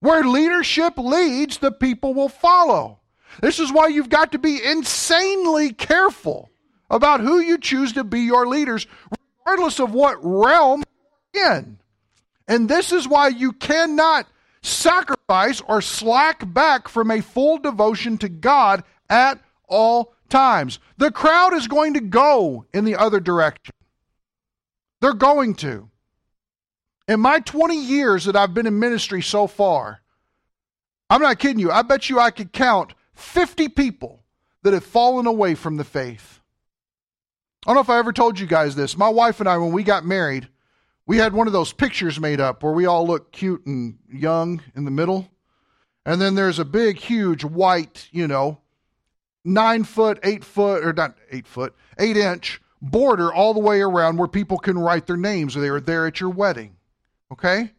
Where 0.00 0.24
leadership 0.24 0.98
leads, 0.98 1.58
the 1.58 1.72
people 1.72 2.14
will 2.14 2.28
follow. 2.28 3.00
This 3.40 3.58
is 3.58 3.72
why 3.72 3.88
you've 3.88 4.08
got 4.08 4.32
to 4.32 4.38
be 4.38 4.62
insanely 4.62 5.72
careful 5.72 6.50
about 6.90 7.20
who 7.20 7.38
you 7.38 7.58
choose 7.58 7.92
to 7.92 8.04
be 8.04 8.20
your 8.20 8.46
leaders, 8.46 8.86
regardless 9.46 9.78
of 9.78 9.94
what 9.94 10.18
realm 10.22 10.82
in. 11.32 11.78
And 12.48 12.68
this 12.68 12.92
is 12.92 13.06
why 13.06 13.28
you 13.28 13.52
cannot 13.52 14.26
sacrifice 14.62 15.60
or 15.66 15.80
slack 15.80 16.52
back 16.52 16.88
from 16.88 17.10
a 17.10 17.22
full 17.22 17.58
devotion 17.58 18.18
to 18.18 18.28
God 18.28 18.84
at 19.08 19.40
all 19.68 20.14
times. 20.28 20.78
The 20.98 21.10
crowd 21.10 21.54
is 21.54 21.68
going 21.68 21.94
to 21.94 22.00
go 22.00 22.64
in 22.72 22.84
the 22.84 22.96
other 22.96 23.20
direction. 23.20 23.74
They're 25.00 25.12
going 25.12 25.54
to. 25.56 25.88
In 27.08 27.20
my 27.20 27.40
20 27.40 27.76
years 27.76 28.24
that 28.26 28.36
I've 28.36 28.54
been 28.54 28.66
in 28.66 28.78
ministry 28.78 29.22
so 29.22 29.46
far, 29.46 30.00
I'm 31.08 31.22
not 31.22 31.38
kidding 31.38 31.58
you, 31.58 31.70
I 31.70 31.82
bet 31.82 32.08
you 32.08 32.20
I 32.20 32.30
could 32.30 32.52
count 32.52 32.94
50 33.14 33.68
people 33.70 34.22
that 34.62 34.74
have 34.74 34.84
fallen 34.84 35.26
away 35.26 35.54
from 35.54 35.76
the 35.76 35.84
faith. 35.84 36.40
I 37.66 37.70
don't 37.70 37.74
know 37.74 37.80
if 37.80 37.90
I 37.90 37.98
ever 37.98 38.12
told 38.12 38.38
you 38.38 38.46
guys 38.46 38.76
this. 38.76 38.96
My 38.96 39.08
wife 39.08 39.40
and 39.40 39.48
I, 39.48 39.58
when 39.58 39.72
we 39.72 39.82
got 39.82 40.04
married, 40.04 40.48
we 41.10 41.16
had 41.16 41.32
one 41.32 41.48
of 41.48 41.52
those 41.52 41.72
pictures 41.72 42.20
made 42.20 42.40
up 42.40 42.62
where 42.62 42.72
we 42.72 42.86
all 42.86 43.04
look 43.04 43.32
cute 43.32 43.66
and 43.66 43.98
young 44.12 44.62
in 44.76 44.84
the 44.84 44.92
middle. 44.92 45.28
And 46.06 46.20
then 46.20 46.36
there's 46.36 46.60
a 46.60 46.64
big, 46.64 46.98
huge 46.98 47.42
white, 47.42 48.06
you 48.12 48.28
know, 48.28 48.60
nine 49.44 49.82
foot, 49.82 50.20
eight 50.22 50.44
foot, 50.44 50.84
or 50.84 50.92
not 50.92 51.16
eight 51.32 51.48
foot, 51.48 51.74
eight 51.98 52.16
inch 52.16 52.60
border 52.80 53.32
all 53.32 53.54
the 53.54 53.58
way 53.58 53.80
around 53.80 54.18
where 54.18 54.28
people 54.28 54.56
can 54.56 54.78
write 54.78 55.08
their 55.08 55.16
names 55.16 55.56
or 55.56 55.60
they 55.60 55.72
were 55.72 55.80
there 55.80 56.06
at 56.06 56.20
your 56.20 56.30
wedding. 56.30 56.76
Okay? 57.32 57.72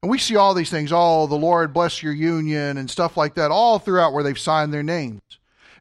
And 0.00 0.10
we 0.10 0.16
see 0.16 0.36
all 0.36 0.54
these 0.54 0.70
things, 0.70 0.90
oh, 0.90 1.26
the 1.26 1.34
Lord 1.34 1.74
bless 1.74 2.02
your 2.02 2.14
union 2.14 2.78
and 2.78 2.90
stuff 2.90 3.14
like 3.14 3.34
that, 3.34 3.50
all 3.50 3.78
throughout 3.78 4.14
where 4.14 4.24
they've 4.24 4.38
signed 4.38 4.72
their 4.72 4.82
names. 4.82 5.20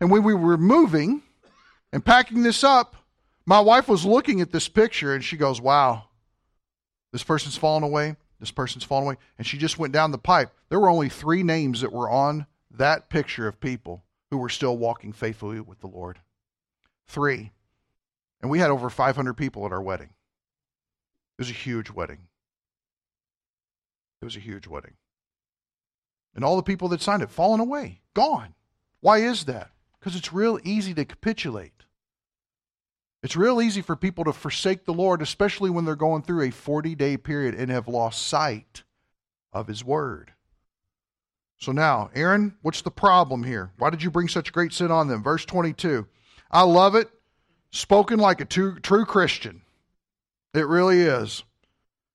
And 0.01 0.11
when 0.11 0.23
we 0.23 0.33
were 0.33 0.57
moving 0.57 1.23
and 1.93 2.03
packing 2.03 2.43
this 2.43 2.61
up, 2.61 2.97
my 3.45 3.61
wife 3.61 3.87
was 3.87 4.03
looking 4.03 4.41
at 4.41 4.51
this 4.51 4.67
picture 4.67 5.13
and 5.13 5.23
she 5.23 5.37
goes, 5.37 5.61
Wow, 5.61 6.08
this 7.11 7.23
person's 7.23 7.57
fallen 7.57 7.83
away. 7.83 8.15
this 8.39 8.51
person's 8.51 8.83
fallen 8.83 9.05
away. 9.05 9.15
And 9.37 9.45
she 9.45 9.57
just 9.57 9.79
went 9.79 9.93
down 9.93 10.11
the 10.11 10.17
pipe. 10.17 10.51
There 10.69 10.79
were 10.79 10.89
only 10.89 11.09
three 11.09 11.43
names 11.43 11.81
that 11.81 11.91
were 11.91 12.09
on 12.09 12.45
that 12.71 13.09
picture 13.09 13.47
of 13.47 13.59
people 13.59 14.03
who 14.29 14.37
were 14.37 14.49
still 14.49 14.77
walking 14.77 15.11
faithfully 15.11 15.59
with 15.59 15.79
the 15.79 15.87
Lord. 15.87 16.19
Three. 17.07 17.51
And 18.41 18.49
we 18.49 18.59
had 18.59 18.69
over 18.69 18.89
500 18.89 19.33
people 19.33 19.65
at 19.65 19.71
our 19.71 19.81
wedding. 19.81 20.09
It 21.37 21.41
was 21.41 21.49
a 21.49 21.53
huge 21.53 21.89
wedding. 21.89 22.27
It 24.21 24.25
was 24.25 24.35
a 24.35 24.41
huge 24.41 24.67
wedding. 24.67 24.93
And 26.35 26.45
all 26.45 26.55
the 26.55 26.63
people 26.63 26.87
that 26.89 27.01
signed 27.01 27.23
it 27.23 27.29
fallen 27.29 27.59
away, 27.59 28.01
gone. 28.13 28.53
Why 29.01 29.19
is 29.19 29.45
that? 29.45 29.71
Because 29.99 30.15
it's 30.15 30.31
real 30.31 30.59
easy 30.63 30.93
to 30.93 31.05
capitulate. 31.05 31.78
It's 33.21 33.35
real 33.35 33.61
easy 33.61 33.81
for 33.81 33.95
people 33.95 34.23
to 34.25 34.33
forsake 34.33 34.85
the 34.85 34.93
Lord, 34.93 35.21
especially 35.21 35.69
when 35.69 35.85
they're 35.85 35.95
going 35.95 36.21
through 36.21 36.43
a 36.43 36.51
40 36.51 36.95
day 36.95 37.17
period 37.17 37.55
and 37.55 37.69
have 37.69 37.87
lost 37.87 38.27
sight 38.27 38.83
of 39.51 39.67
His 39.67 39.83
Word. 39.83 40.33
So 41.57 41.73
now, 41.73 42.09
Aaron, 42.15 42.55
what's 42.61 42.81
the 42.81 42.91
problem 42.91 43.43
here? 43.43 43.71
Why 43.77 43.89
did 43.89 44.01
you 44.01 44.09
bring 44.09 44.29
such 44.29 44.53
great 44.53 44.71
sin 44.71 44.91
on 44.91 45.09
them? 45.09 45.21
Verse 45.21 45.43
22. 45.45 46.07
I 46.49 46.63
love 46.63 46.95
it. 46.95 47.09
Spoken 47.71 48.17
like 48.17 48.39
a 48.39 48.45
true, 48.45 48.79
true 48.79 49.05
Christian. 49.05 49.61
It 50.53 50.65
really 50.65 51.01
is. 51.01 51.43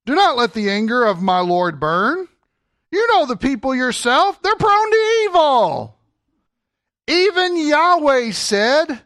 Do 0.06 0.14
not 0.14 0.36
let 0.36 0.54
the 0.54 0.70
anger 0.70 1.04
of 1.04 1.22
my 1.22 1.40
Lord 1.40 1.78
burn. 1.78 2.26
You 2.90 3.06
know 3.08 3.26
the 3.26 3.36
people 3.36 3.74
yourself, 3.74 4.40
they're 4.40 4.54
prone 4.56 4.90
to 4.90 5.24
evil. 5.24 5.98
Even 7.06 7.56
Yahweh 7.56 8.30
said, 8.30 9.00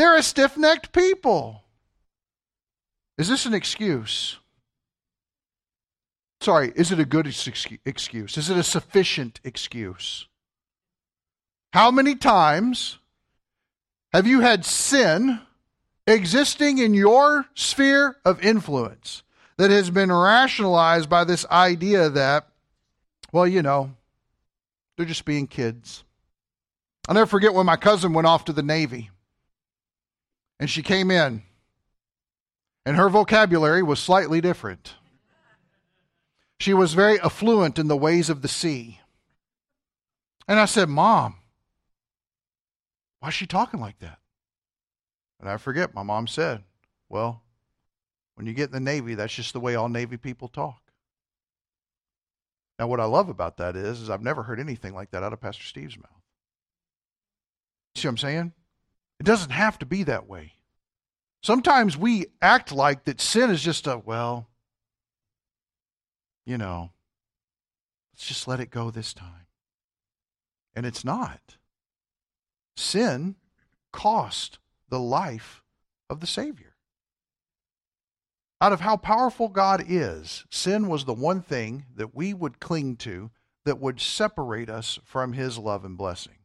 they're 0.00 0.16
a 0.16 0.22
stiff 0.22 0.56
necked 0.56 0.92
people. 0.92 1.62
Is 3.18 3.28
this 3.28 3.44
an 3.44 3.52
excuse? 3.52 4.38
Sorry, 6.40 6.72
is 6.74 6.90
it 6.90 6.98
a 6.98 7.04
good 7.04 7.26
excuse? 7.26 8.38
Is 8.38 8.48
it 8.48 8.56
a 8.56 8.62
sufficient 8.62 9.40
excuse? 9.44 10.26
How 11.74 11.90
many 11.90 12.14
times 12.14 12.98
have 14.14 14.26
you 14.26 14.40
had 14.40 14.64
sin 14.64 15.40
existing 16.06 16.78
in 16.78 16.94
your 16.94 17.44
sphere 17.54 18.16
of 18.24 18.42
influence 18.42 19.22
that 19.58 19.70
has 19.70 19.90
been 19.90 20.10
rationalized 20.10 21.10
by 21.10 21.24
this 21.24 21.44
idea 21.50 22.08
that, 22.08 22.48
well, 23.32 23.46
you 23.46 23.60
know, 23.60 23.94
they're 24.96 25.04
just 25.04 25.26
being 25.26 25.46
kids? 25.46 26.04
I'll 27.06 27.14
never 27.14 27.26
forget 27.26 27.52
when 27.52 27.66
my 27.66 27.76
cousin 27.76 28.14
went 28.14 28.26
off 28.26 28.46
to 28.46 28.54
the 28.54 28.62
Navy 28.62 29.10
and 30.60 30.68
she 30.68 30.82
came 30.82 31.10
in, 31.10 31.42
and 32.84 32.96
her 32.96 33.08
vocabulary 33.08 33.82
was 33.82 33.98
slightly 33.98 34.42
different. 34.42 34.94
She 36.60 36.74
was 36.74 36.92
very 36.92 37.18
affluent 37.18 37.78
in 37.78 37.88
the 37.88 37.96
ways 37.96 38.28
of 38.28 38.42
the 38.42 38.48
sea. 38.48 39.00
And 40.46 40.60
I 40.60 40.66
said, 40.66 40.90
Mom, 40.90 41.36
why 43.20 43.28
is 43.28 43.34
she 43.34 43.46
talking 43.46 43.80
like 43.80 43.98
that? 44.00 44.18
And 45.40 45.48
I 45.48 45.56
forget, 45.56 45.94
my 45.94 46.02
mom 46.02 46.26
said, 46.26 46.62
Well, 47.08 47.42
when 48.34 48.46
you 48.46 48.52
get 48.52 48.68
in 48.68 48.72
the 48.72 48.80
Navy, 48.80 49.14
that's 49.14 49.34
just 49.34 49.54
the 49.54 49.60
way 49.60 49.74
all 49.74 49.88
Navy 49.88 50.18
people 50.18 50.48
talk. 50.48 50.82
Now, 52.78 52.86
what 52.86 53.00
I 53.00 53.04
love 53.04 53.30
about 53.30 53.56
that 53.56 53.76
is, 53.76 54.02
is 54.02 54.10
I've 54.10 54.22
never 54.22 54.42
heard 54.42 54.60
anything 54.60 54.94
like 54.94 55.10
that 55.12 55.22
out 55.22 55.32
of 55.32 55.40
Pastor 55.40 55.64
Steve's 55.64 55.96
mouth. 55.96 56.22
You 57.94 58.02
see 58.02 58.08
what 58.08 58.12
I'm 58.12 58.18
saying? 58.18 58.52
It 59.20 59.26
doesn't 59.26 59.50
have 59.50 59.78
to 59.80 59.86
be 59.86 60.02
that 60.04 60.26
way. 60.26 60.54
Sometimes 61.42 61.96
we 61.96 62.26
act 62.40 62.72
like 62.72 63.04
that 63.04 63.20
sin 63.20 63.50
is 63.50 63.62
just 63.62 63.86
a, 63.86 63.98
well, 63.98 64.48
you 66.46 66.56
know, 66.56 66.90
let's 68.12 68.26
just 68.26 68.48
let 68.48 68.60
it 68.60 68.70
go 68.70 68.90
this 68.90 69.12
time. 69.12 69.46
And 70.74 70.86
it's 70.86 71.04
not. 71.04 71.58
Sin 72.76 73.36
cost 73.92 74.58
the 74.88 75.00
life 75.00 75.62
of 76.08 76.20
the 76.20 76.26
Savior. 76.26 76.76
Out 78.62 78.72
of 78.72 78.80
how 78.80 78.96
powerful 78.96 79.48
God 79.48 79.84
is, 79.86 80.44
sin 80.50 80.88
was 80.88 81.04
the 81.04 81.14
one 81.14 81.42
thing 81.42 81.84
that 81.94 82.14
we 82.14 82.32
would 82.32 82.58
cling 82.58 82.96
to 82.96 83.30
that 83.64 83.80
would 83.80 84.00
separate 84.00 84.70
us 84.70 84.98
from 85.04 85.34
His 85.34 85.58
love 85.58 85.84
and 85.84 85.96
blessing. 85.98 86.39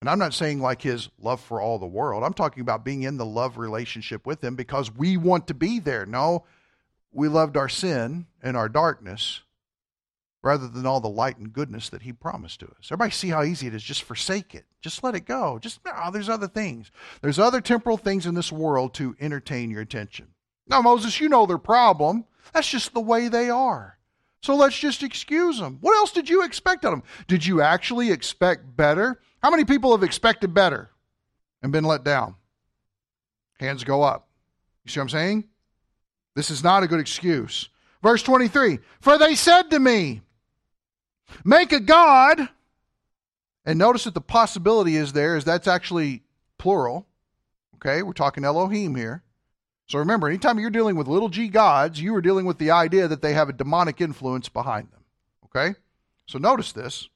And 0.00 0.08
I'm 0.08 0.18
not 0.18 0.32
saying 0.32 0.60
like 0.60 0.80
his 0.80 1.10
love 1.18 1.40
for 1.40 1.60
all 1.60 1.78
the 1.78 1.86
world. 1.86 2.24
I'm 2.24 2.32
talking 2.32 2.62
about 2.62 2.84
being 2.84 3.02
in 3.02 3.18
the 3.18 3.26
love 3.26 3.58
relationship 3.58 4.26
with 4.26 4.42
him 4.42 4.56
because 4.56 4.94
we 4.94 5.16
want 5.18 5.46
to 5.48 5.54
be 5.54 5.78
there. 5.78 6.06
No, 6.06 6.44
we 7.12 7.28
loved 7.28 7.56
our 7.56 7.68
sin 7.68 8.26
and 8.42 8.56
our 8.56 8.68
darkness 8.68 9.42
rather 10.42 10.68
than 10.68 10.86
all 10.86 11.00
the 11.00 11.08
light 11.08 11.36
and 11.36 11.52
goodness 11.52 11.90
that 11.90 12.00
he 12.02 12.12
promised 12.12 12.60
to 12.60 12.66
us. 12.66 12.86
Everybody 12.86 13.10
see 13.10 13.28
how 13.28 13.42
easy 13.42 13.66
it 13.66 13.74
is. 13.74 13.82
Just 13.82 14.04
forsake 14.04 14.54
it. 14.54 14.64
Just 14.80 15.04
let 15.04 15.14
it 15.14 15.26
go. 15.26 15.58
Just, 15.58 15.80
oh, 15.84 16.10
there's 16.10 16.30
other 16.30 16.48
things. 16.48 16.90
There's 17.20 17.38
other 17.38 17.60
temporal 17.60 17.98
things 17.98 18.24
in 18.24 18.34
this 18.34 18.50
world 18.50 18.94
to 18.94 19.14
entertain 19.20 19.70
your 19.70 19.82
attention. 19.82 20.28
Now, 20.66 20.80
Moses, 20.80 21.20
you 21.20 21.28
know 21.28 21.44
their 21.44 21.58
problem. 21.58 22.24
That's 22.54 22.70
just 22.70 22.94
the 22.94 23.00
way 23.00 23.28
they 23.28 23.50
are. 23.50 23.98
So 24.42 24.54
let's 24.56 24.78
just 24.78 25.02
excuse 25.02 25.58
them. 25.58 25.76
What 25.82 25.96
else 25.96 26.12
did 26.12 26.30
you 26.30 26.42
expect 26.42 26.86
of 26.86 26.92
them? 26.92 27.02
Did 27.28 27.44
you 27.44 27.60
actually 27.60 28.10
expect 28.10 28.76
better? 28.76 29.20
How 29.42 29.50
many 29.50 29.64
people 29.64 29.92
have 29.92 30.02
expected 30.02 30.52
better 30.54 30.90
and 31.62 31.72
been 31.72 31.84
let 31.84 32.04
down? 32.04 32.34
Hands 33.58 33.82
go 33.84 34.02
up. 34.02 34.28
You 34.84 34.90
see 34.90 35.00
what 35.00 35.04
I'm 35.04 35.08
saying? 35.10 35.44
This 36.34 36.50
is 36.50 36.62
not 36.62 36.82
a 36.82 36.86
good 36.86 37.00
excuse. 37.00 37.68
Verse 38.02 38.22
23 38.22 38.78
For 39.00 39.18
they 39.18 39.34
said 39.34 39.70
to 39.70 39.78
me, 39.78 40.22
Make 41.44 41.72
a 41.72 41.80
God. 41.80 42.48
And 43.64 43.78
notice 43.78 44.04
that 44.04 44.14
the 44.14 44.20
possibility 44.20 44.96
is 44.96 45.12
there 45.12 45.36
is 45.36 45.44
that's 45.44 45.68
actually 45.68 46.22
plural. 46.58 47.06
Okay, 47.76 48.02
we're 48.02 48.12
talking 48.12 48.44
Elohim 48.44 48.94
here. 48.94 49.22
So 49.86 49.98
remember, 49.98 50.28
anytime 50.28 50.58
you're 50.58 50.70
dealing 50.70 50.96
with 50.96 51.08
little 51.08 51.28
g 51.28 51.48
gods, 51.48 52.00
you 52.00 52.14
are 52.14 52.20
dealing 52.20 52.46
with 52.46 52.58
the 52.58 52.70
idea 52.70 53.08
that 53.08 53.22
they 53.22 53.32
have 53.34 53.48
a 53.48 53.52
demonic 53.52 54.00
influence 54.00 54.48
behind 54.48 54.88
them. 54.92 55.02
Okay? 55.46 55.78
So 56.26 56.38
notice 56.38 56.72
this. 56.72 57.08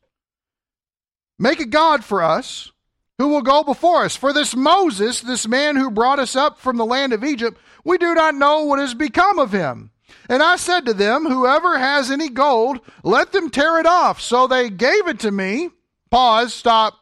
Make 1.39 1.61
a 1.61 1.67
God 1.67 2.05
for 2.05 2.23
us 2.23 2.73
who 3.19 3.29
will 3.29 3.43
go 3.43 3.63
before 3.63 4.05
us. 4.05 4.17
For 4.17 4.33
this 4.33 4.55
Moses, 4.55 5.21
this 5.21 5.47
man 5.47 5.77
who 5.77 5.91
brought 5.91 6.19
us 6.19 6.37
up 6.37 6.59
from 6.59 6.77
the 6.77 6.87
land 6.87 7.13
of 7.13 7.25
Egypt, 7.25 7.59
we 7.85 7.99
do 7.99 8.15
not 8.15 8.35
know 8.35 8.65
what 8.65 8.79
has 8.79 8.95
become 8.95 9.39
of 9.39 9.53
him. 9.53 9.91
And 10.29 10.43
I 10.43 10.57
said 10.57 10.87
to 10.87 10.95
them, 10.95 11.27
Whoever 11.27 11.79
has 11.79 12.11
any 12.11 12.29
gold, 12.29 12.81
let 13.03 13.33
them 13.33 13.51
tear 13.51 13.79
it 13.79 13.87
off. 13.87 14.21
So 14.21 14.47
they 14.47 14.71
gave 14.71 15.09
it 15.09 15.21
to 15.21 15.31
me. 15.31 15.71
Pause, 16.11 16.55
stop. 16.55 16.95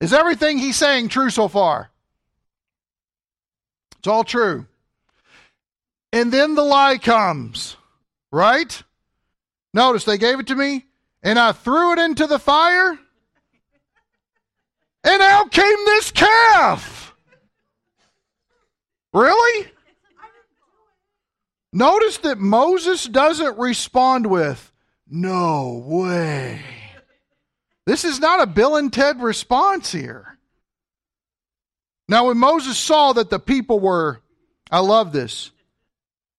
Is 0.00 0.12
everything 0.12 0.58
he's 0.58 0.76
saying 0.76 1.08
true 1.08 1.30
so 1.30 1.48
far? 1.48 1.90
It's 3.98 4.08
all 4.08 4.24
true. 4.24 4.66
And 6.12 6.32
then 6.32 6.54
the 6.54 6.64
lie 6.64 6.98
comes, 6.98 7.76
right? 8.32 8.82
Notice 9.72 10.04
they 10.04 10.18
gave 10.18 10.40
it 10.40 10.48
to 10.48 10.56
me 10.56 10.86
and 11.22 11.38
I 11.38 11.52
threw 11.52 11.92
it 11.92 11.98
into 11.98 12.26
the 12.26 12.38
fire, 12.38 12.98
and 15.04 15.22
out 15.22 15.50
came 15.50 15.84
this 15.86 16.10
calf. 16.10 17.14
Really? 19.12 19.70
Notice 21.72 22.18
that 22.18 22.38
Moses 22.38 23.04
doesn't 23.04 23.58
respond 23.58 24.26
with, 24.26 24.72
No 25.08 25.82
way. 25.84 26.60
This 27.84 28.04
is 28.04 28.20
not 28.20 28.40
a 28.40 28.46
Bill 28.46 28.76
and 28.76 28.92
Ted 28.92 29.20
response 29.20 29.90
here. 29.90 30.38
Now, 32.08 32.28
when 32.28 32.38
Moses 32.38 32.78
saw 32.78 33.12
that 33.14 33.30
the 33.30 33.40
people 33.40 33.80
were, 33.80 34.20
I 34.70 34.80
love 34.80 35.12
this, 35.12 35.50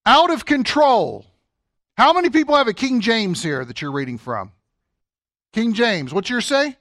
out 0.05 0.29
of 0.29 0.45
control. 0.45 1.25
How 1.97 2.13
many 2.13 2.29
people 2.29 2.55
have 2.55 2.67
a 2.67 2.73
King 2.73 3.01
James 3.01 3.43
here 3.43 3.65
that 3.65 3.81
you're 3.81 3.91
reading 3.91 4.17
from? 4.17 4.51
King 5.53 5.73
James. 5.73 6.13
What's 6.13 6.29
your 6.29 6.41
say? 6.41 6.75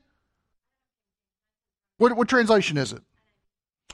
What, 1.98 2.16
what 2.16 2.28
translation 2.28 2.78
is 2.78 2.92
it? 2.92 3.02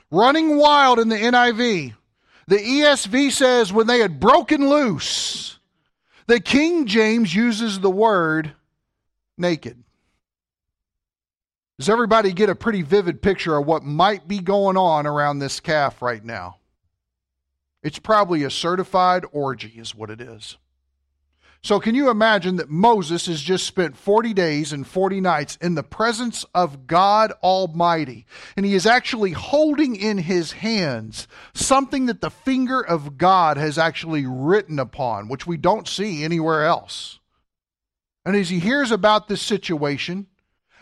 Running 0.09 0.57
wild 0.57 0.97
in 0.97 1.09
the 1.09 1.15
NIV. 1.15 1.93
The 2.47 2.57
ESV 2.57 3.31
says 3.31 3.71
when 3.71 3.85
they 3.85 3.99
had 3.99 4.19
broken 4.19 4.67
loose. 4.67 5.59
The 6.25 6.39
King 6.39 6.87
James 6.87 7.35
uses 7.35 7.79
the 7.79 7.91
word 7.91 8.53
naked. 9.37 9.83
Does 11.77 11.89
everybody 11.89 12.33
get 12.33 12.49
a 12.49 12.55
pretty 12.55 12.81
vivid 12.81 13.21
picture 13.21 13.55
of 13.55 13.65
what 13.65 13.83
might 13.83 14.27
be 14.27 14.39
going 14.39 14.75
on 14.75 15.05
around 15.05 15.39
this 15.39 15.59
calf 15.59 16.01
right 16.01 16.23
now? 16.23 16.57
It's 17.83 17.99
probably 17.99 18.43
a 18.43 18.49
certified 18.49 19.23
orgy, 19.31 19.75
is 19.77 19.95
what 19.95 20.09
it 20.09 20.19
is. 20.19 20.57
So, 21.61 21.77
can 21.81 21.93
you 21.93 22.09
imagine 22.09 22.55
that 22.55 22.69
Moses 22.69 23.25
has 23.25 23.41
just 23.41 23.65
spent 23.65 23.97
40 23.97 24.33
days 24.33 24.71
and 24.71 24.87
40 24.87 25.19
nights 25.19 25.57
in 25.61 25.75
the 25.75 25.83
presence 25.83 26.45
of 26.55 26.87
God 26.87 27.33
Almighty? 27.43 28.25
And 28.55 28.65
he 28.65 28.75
is 28.75 28.85
actually 28.85 29.31
holding 29.31 29.97
in 29.97 30.19
his 30.19 30.53
hands 30.53 31.27
something 31.53 32.05
that 32.05 32.21
the 32.21 32.29
finger 32.29 32.79
of 32.79 33.17
God 33.17 33.57
has 33.57 33.77
actually 33.77 34.25
written 34.25 34.79
upon, 34.79 35.27
which 35.27 35.45
we 35.45 35.57
don't 35.57 35.87
see 35.87 36.23
anywhere 36.23 36.63
else. 36.63 37.19
And 38.25 38.37
as 38.37 38.49
he 38.49 38.59
hears 38.59 38.91
about 38.91 39.27
this 39.27 39.41
situation, 39.41 40.27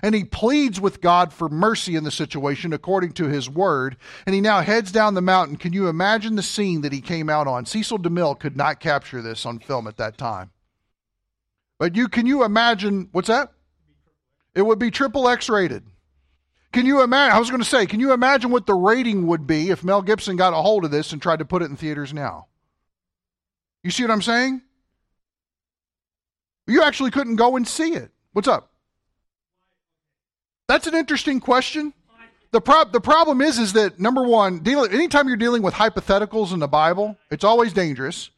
and 0.03 0.13
he 0.13 0.23
pleads 0.23 0.79
with 0.79 1.01
God 1.01 1.33
for 1.33 1.49
mercy 1.49 1.95
in 1.95 2.03
the 2.03 2.11
situation 2.11 2.71
according 2.71 3.13
to 3.13 3.27
his 3.27 3.49
word. 3.49 3.97
And 4.27 4.35
he 4.35 4.41
now 4.41 4.61
heads 4.61 4.91
down 4.91 5.15
the 5.15 5.21
mountain. 5.21 5.57
Can 5.57 5.73
you 5.73 5.87
imagine 5.87 6.35
the 6.35 6.43
scene 6.43 6.81
that 6.81 6.93
he 6.93 7.01
came 7.01 7.31
out 7.31 7.47
on? 7.47 7.65
Cecil 7.65 7.97
DeMille 7.97 8.39
could 8.39 8.55
not 8.55 8.79
capture 8.79 9.23
this 9.23 9.43
on 9.43 9.57
film 9.57 9.87
at 9.87 9.97
that 9.97 10.15
time. 10.15 10.51
But 11.79 11.95
you 11.95 12.07
can 12.07 12.25
you 12.25 12.43
imagine 12.43 13.09
what's 13.11 13.27
that? 13.27 13.51
It 14.55 14.63
would 14.63 14.79
be 14.79 14.89
triple 14.89 15.29
X 15.29 15.49
rated. 15.49 15.83
Can 16.73 16.85
you 16.85 17.01
imagine? 17.01 17.35
I 17.35 17.39
was 17.39 17.49
going 17.49 17.61
to 17.61 17.67
say, 17.67 17.85
can 17.85 17.99
you 17.99 18.11
imagine 18.11 18.51
what 18.51 18.65
the 18.65 18.73
rating 18.73 19.27
would 19.27 19.47
be 19.47 19.69
if 19.69 19.83
Mel 19.83 20.01
Gibson 20.01 20.35
got 20.35 20.53
a 20.53 20.57
hold 20.57 20.83
of 20.83 20.91
this 20.91 21.13
and 21.13 21.21
tried 21.21 21.39
to 21.39 21.45
put 21.45 21.61
it 21.61 21.65
in 21.65 21.77
theaters 21.77 22.13
now? 22.13 22.47
You 23.83 23.91
see 23.91 24.03
what 24.03 24.11
I'm 24.11 24.21
saying? 24.21 24.61
You 26.67 26.83
actually 26.83 27.11
couldn't 27.11 27.37
go 27.37 27.55
and 27.55 27.67
see 27.67 27.93
it. 27.93 28.11
What's 28.33 28.47
up? 28.47 28.71
That's 30.67 30.87
an 30.87 30.95
interesting 30.95 31.39
question. 31.39 31.93
The, 32.51 32.61
prob- 32.61 32.91
the 32.91 33.01
problem 33.01 33.41
is, 33.41 33.59
is 33.59 33.73
that 33.73 33.99
number 33.99 34.23
one, 34.23 34.61
anytime 34.65 35.27
you're 35.27 35.37
dealing 35.37 35.61
with 35.61 35.73
hypotheticals 35.73 36.53
in 36.53 36.59
the 36.59 36.67
Bible, 36.67 37.17
it's 37.31 37.43
always 37.43 37.73
dangerous. 37.73 38.29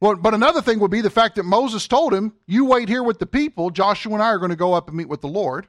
Well, 0.00 0.16
but 0.16 0.34
another 0.34 0.60
thing 0.60 0.78
would 0.80 0.90
be 0.90 1.00
the 1.00 1.10
fact 1.10 1.36
that 1.36 1.44
Moses 1.44 1.88
told 1.88 2.12
him, 2.12 2.34
You 2.46 2.66
wait 2.66 2.88
here 2.88 3.02
with 3.02 3.18
the 3.18 3.26
people. 3.26 3.70
Joshua 3.70 4.14
and 4.14 4.22
I 4.22 4.28
are 4.28 4.38
going 4.38 4.50
to 4.50 4.56
go 4.56 4.74
up 4.74 4.88
and 4.88 4.96
meet 4.96 5.08
with 5.08 5.22
the 5.22 5.28
Lord. 5.28 5.66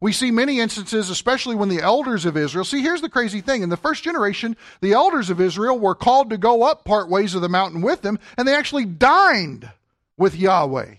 We 0.00 0.12
see 0.12 0.32
many 0.32 0.58
instances, 0.58 1.10
especially 1.10 1.54
when 1.54 1.68
the 1.68 1.80
elders 1.80 2.24
of 2.24 2.36
Israel. 2.36 2.64
See, 2.64 2.82
here's 2.82 3.00
the 3.00 3.08
crazy 3.08 3.40
thing. 3.40 3.62
In 3.62 3.68
the 3.68 3.76
first 3.76 4.02
generation, 4.02 4.56
the 4.80 4.94
elders 4.94 5.30
of 5.30 5.40
Israel 5.40 5.78
were 5.78 5.94
called 5.94 6.30
to 6.30 6.38
go 6.38 6.64
up 6.64 6.84
part 6.84 7.08
ways 7.08 7.36
of 7.36 7.40
the 7.40 7.48
mountain 7.48 7.82
with 7.82 8.02
them, 8.02 8.18
and 8.36 8.46
they 8.46 8.54
actually 8.54 8.84
dined 8.84 9.70
with 10.16 10.34
Yahweh. 10.34 10.96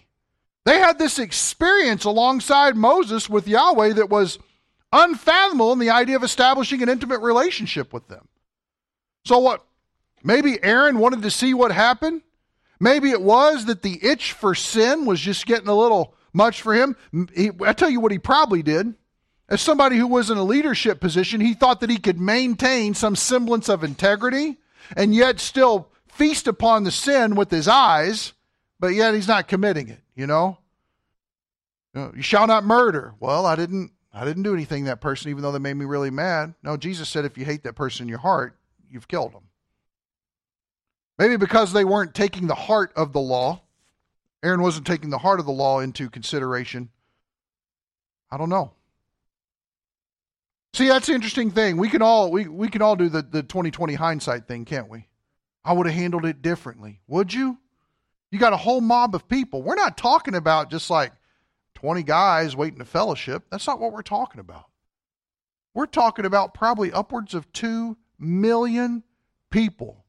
They 0.65 0.80
had 0.80 0.97
this 0.97 1.19
experience 1.19 2.05
alongside 2.05 2.78
Moses 2.78 3.30
with 3.30 3.45
Yahweh 3.45 3.93
that 3.93 4.09
was 4.09 4.39
unfathomable 4.93 5.74
in 5.74 5.80
the 5.80 5.89
idea 5.89 6.15
of 6.15 6.24
establishing 6.24 6.82
an 6.82 6.88
intimate 6.88 7.19
relationship 7.19 7.91
with 7.91 8.07
them. 8.07 8.30
So, 9.26 9.39
what? 9.39 9.65
Maybe 10.24 10.63
Aaron 10.63 10.99
wanted 10.99 11.24
to 11.24 11.32
see 11.32 11.53
what 11.53 11.74
happened. 11.74 12.21
Maybe 12.84 13.12
it 13.12 13.22
was 13.22 13.64
that 13.68 13.82
the 13.82 13.98
itch 14.06 14.34
for 14.34 14.54
sin 14.54 15.06
was 15.06 15.22
just 15.22 15.46
getting 15.46 15.70
a 15.70 15.74
little 15.74 16.16
much 16.34 16.62
for 16.62 16.74
him. 16.74 16.98
He, 17.34 17.50
I 17.66 17.72
tell 17.72 17.90
you 17.90 18.02
what, 18.02 18.12
he 18.12 18.20
probably 18.20 18.62
did. 18.62 18.94
As 19.48 19.62
somebody 19.62 19.96
who 19.96 20.06
was 20.06 20.30
in 20.30 20.38
a 20.38 20.44
leadership 20.44 21.00
position, 21.00 21.40
he 21.40 21.54
thought 21.54 21.80
that 21.80 21.90
he 21.90 21.98
could 21.98 22.20
maintain 22.20 22.94
some 22.94 23.16
semblance 23.16 23.70
of 23.70 23.86
integrity 23.86 24.58
and 24.98 25.16
yet 25.16 25.40
still 25.40 25.92
feast 26.10 26.46
upon 26.46 26.84
the 26.84 26.92
sin 26.92 27.36
with 27.36 27.50
his 27.50 27.70
eyes, 27.70 28.34
but 28.82 28.90
yet 28.90 29.14
he's 29.14 29.30
not 29.30 29.48
committing 29.48 29.88
it, 29.88 30.02
you 30.14 30.28
know? 30.28 30.58
You, 31.96 32.02
know, 32.02 32.12
you 32.18 32.22
shall 32.22 32.48
not 32.48 32.66
murder. 32.66 33.14
Well, 33.22 33.46
I 33.46 33.56
didn't 33.56 33.94
I 34.14 34.26
didn't 34.26 34.44
do 34.44 34.54
anything 34.54 34.84
that 34.84 35.00
person, 35.00 35.32
even 35.32 35.42
though 35.42 35.54
they 35.54 35.60
made 35.60 35.76
me 35.76 35.86
really 35.86 36.12
mad. 36.12 36.54
No, 36.62 36.76
Jesus 36.76 37.08
said 37.08 37.24
if 37.24 37.38
you 37.38 37.46
hate 37.46 37.64
that 37.64 37.76
person 37.76 38.04
in 38.04 38.10
your 38.10 38.20
heart, 38.20 38.58
you've 38.90 39.08
killed 39.08 39.32
them. 39.32 39.44
Maybe 41.18 41.38
because 41.38 41.74
they 41.74 41.86
weren't 41.86 42.14
taking 42.14 42.47
the 42.47 42.55
heart 42.55 42.91
of 42.95 43.14
the 43.14 43.20
law. 43.20 43.61
Aaron 44.41 44.61
wasn't 44.61 44.88
taking 44.88 45.09
the 45.09 45.20
heart 45.20 45.39
of 45.39 45.45
the 45.45 45.51
law 45.51 45.80
into 45.80 46.09
consideration. 46.09 46.89
I 48.32 48.38
don't 48.38 48.49
know. 48.49 48.74
See, 50.74 50.88
that's 50.88 51.05
the 51.05 51.14
interesting 51.14 51.51
thing. 51.51 51.78
We 51.78 51.88
can 51.88 52.01
all 52.01 52.32
we, 52.32 52.47
we 52.47 52.68
can 52.68 52.82
all 52.82 52.95
do 52.95 53.09
the, 53.09 53.22
the 53.22 53.43
2020 53.43 53.93
hindsight 53.93 54.47
thing, 54.47 54.66
can't 54.66 54.89
we? 54.89 55.07
I 55.64 55.74
would 55.74 55.86
have 55.86 55.95
handled 55.95 56.26
it 56.26 56.41
differently. 56.41 56.99
Would 57.07 57.34
you? 57.34 57.57
You 58.32 58.39
got 58.39 58.53
a 58.53 58.57
whole 58.57 58.82
mob 58.82 59.14
of 59.14 59.28
people. 59.28 59.61
We're 59.61 59.76
not 59.76 59.95
talking 59.95 60.34
about 60.34 60.72
just 60.72 60.89
like 60.89 61.14
20 61.76 62.01
guys 62.01 62.55
waiting 62.55 62.80
to 62.80 62.86
fellowship. 62.86 63.43
That's 63.51 63.68
not 63.68 63.80
what 63.80 63.93
we're 63.93 64.01
talking 64.01 64.39
about. 64.39 64.66
We're 65.76 65.86
talking 65.86 66.26
about 66.26 66.55
probably 66.55 66.91
upwards 66.91 67.36
of 67.36 67.51
2 67.53 67.95
million 68.18 69.03
people 69.51 70.03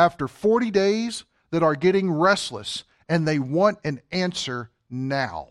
after 0.00 0.26
40 0.26 0.70
days 0.70 1.24
that 1.50 1.62
are 1.62 1.74
getting 1.74 2.10
restless 2.10 2.84
and 3.06 3.28
they 3.28 3.38
want 3.38 3.78
an 3.84 4.00
answer 4.10 4.70
now. 4.88 5.48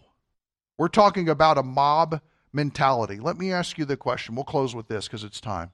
We're 0.76 0.88
talking 0.88 1.30
about 1.30 1.60
a 1.60 1.64
mob 1.64 2.20
mentality. 2.52 3.20
Let 3.20 3.38
me 3.38 3.52
ask 3.52 3.78
you 3.78 3.86
the 3.86 3.96
question. 3.96 4.34
We'll 4.34 4.46
close 4.46 4.74
with 4.74 4.88
this 4.88 5.08
because 5.08 5.24
it's 5.24 5.40
time. 5.40 5.72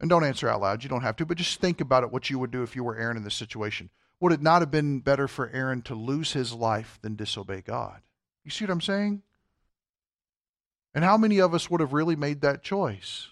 And 0.00 0.10
don't 0.10 0.24
answer 0.24 0.50
out 0.50 0.60
loud. 0.60 0.82
You 0.82 0.90
don't 0.90 1.02
have 1.02 1.16
to, 1.16 1.24
but 1.24 1.38
just 1.38 1.60
think 1.60 1.80
about 1.80 2.04
it 2.04 2.12
what 2.12 2.28
you 2.28 2.38
would 2.38 2.50
do 2.50 2.62
if 2.62 2.76
you 2.76 2.84
were 2.84 2.96
Aaron 2.96 3.16
in 3.16 3.24
this 3.24 3.34
situation. 3.34 3.88
Would 4.20 4.32
it 4.32 4.42
not 4.42 4.60
have 4.60 4.70
been 4.70 5.00
better 5.00 5.28
for 5.28 5.48
Aaron 5.48 5.80
to 5.82 5.94
lose 5.94 6.34
his 6.34 6.52
life 6.52 6.98
than 7.00 7.16
disobey 7.16 7.62
God? 7.62 8.02
You 8.44 8.50
see 8.50 8.66
what 8.66 8.72
I'm 8.72 8.80
saying? 8.82 9.22
And 10.94 11.04
how 11.04 11.16
many 11.16 11.38
of 11.38 11.54
us 11.54 11.70
would 11.70 11.80
have 11.80 11.94
really 11.94 12.16
made 12.16 12.42
that 12.42 12.62
choice? 12.62 13.28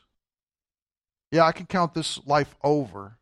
Yeah, 1.30 1.44
I 1.44 1.52
can 1.52 1.66
count 1.66 1.92
this 1.92 2.24
life 2.26 2.56
over 2.64 3.18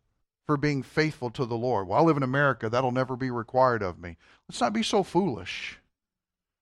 for 0.47 0.57
being 0.57 0.82
faithful 0.82 1.30
to 1.30 1.47
the 1.47 1.57
Lord. 1.57 1.88
Well, 1.88 1.99
I 1.99 2.03
live 2.03 2.16
in 2.16 2.22
America. 2.22 2.68
That'll 2.68 2.92
never 2.92 3.16
be 3.16 3.30
required 3.30 3.82
of 3.82 3.99
me. 3.99 4.16
Let's 4.49 4.61
not 4.61 4.72
be 4.72 4.82
so 4.82 5.03
foolish. 5.03 5.78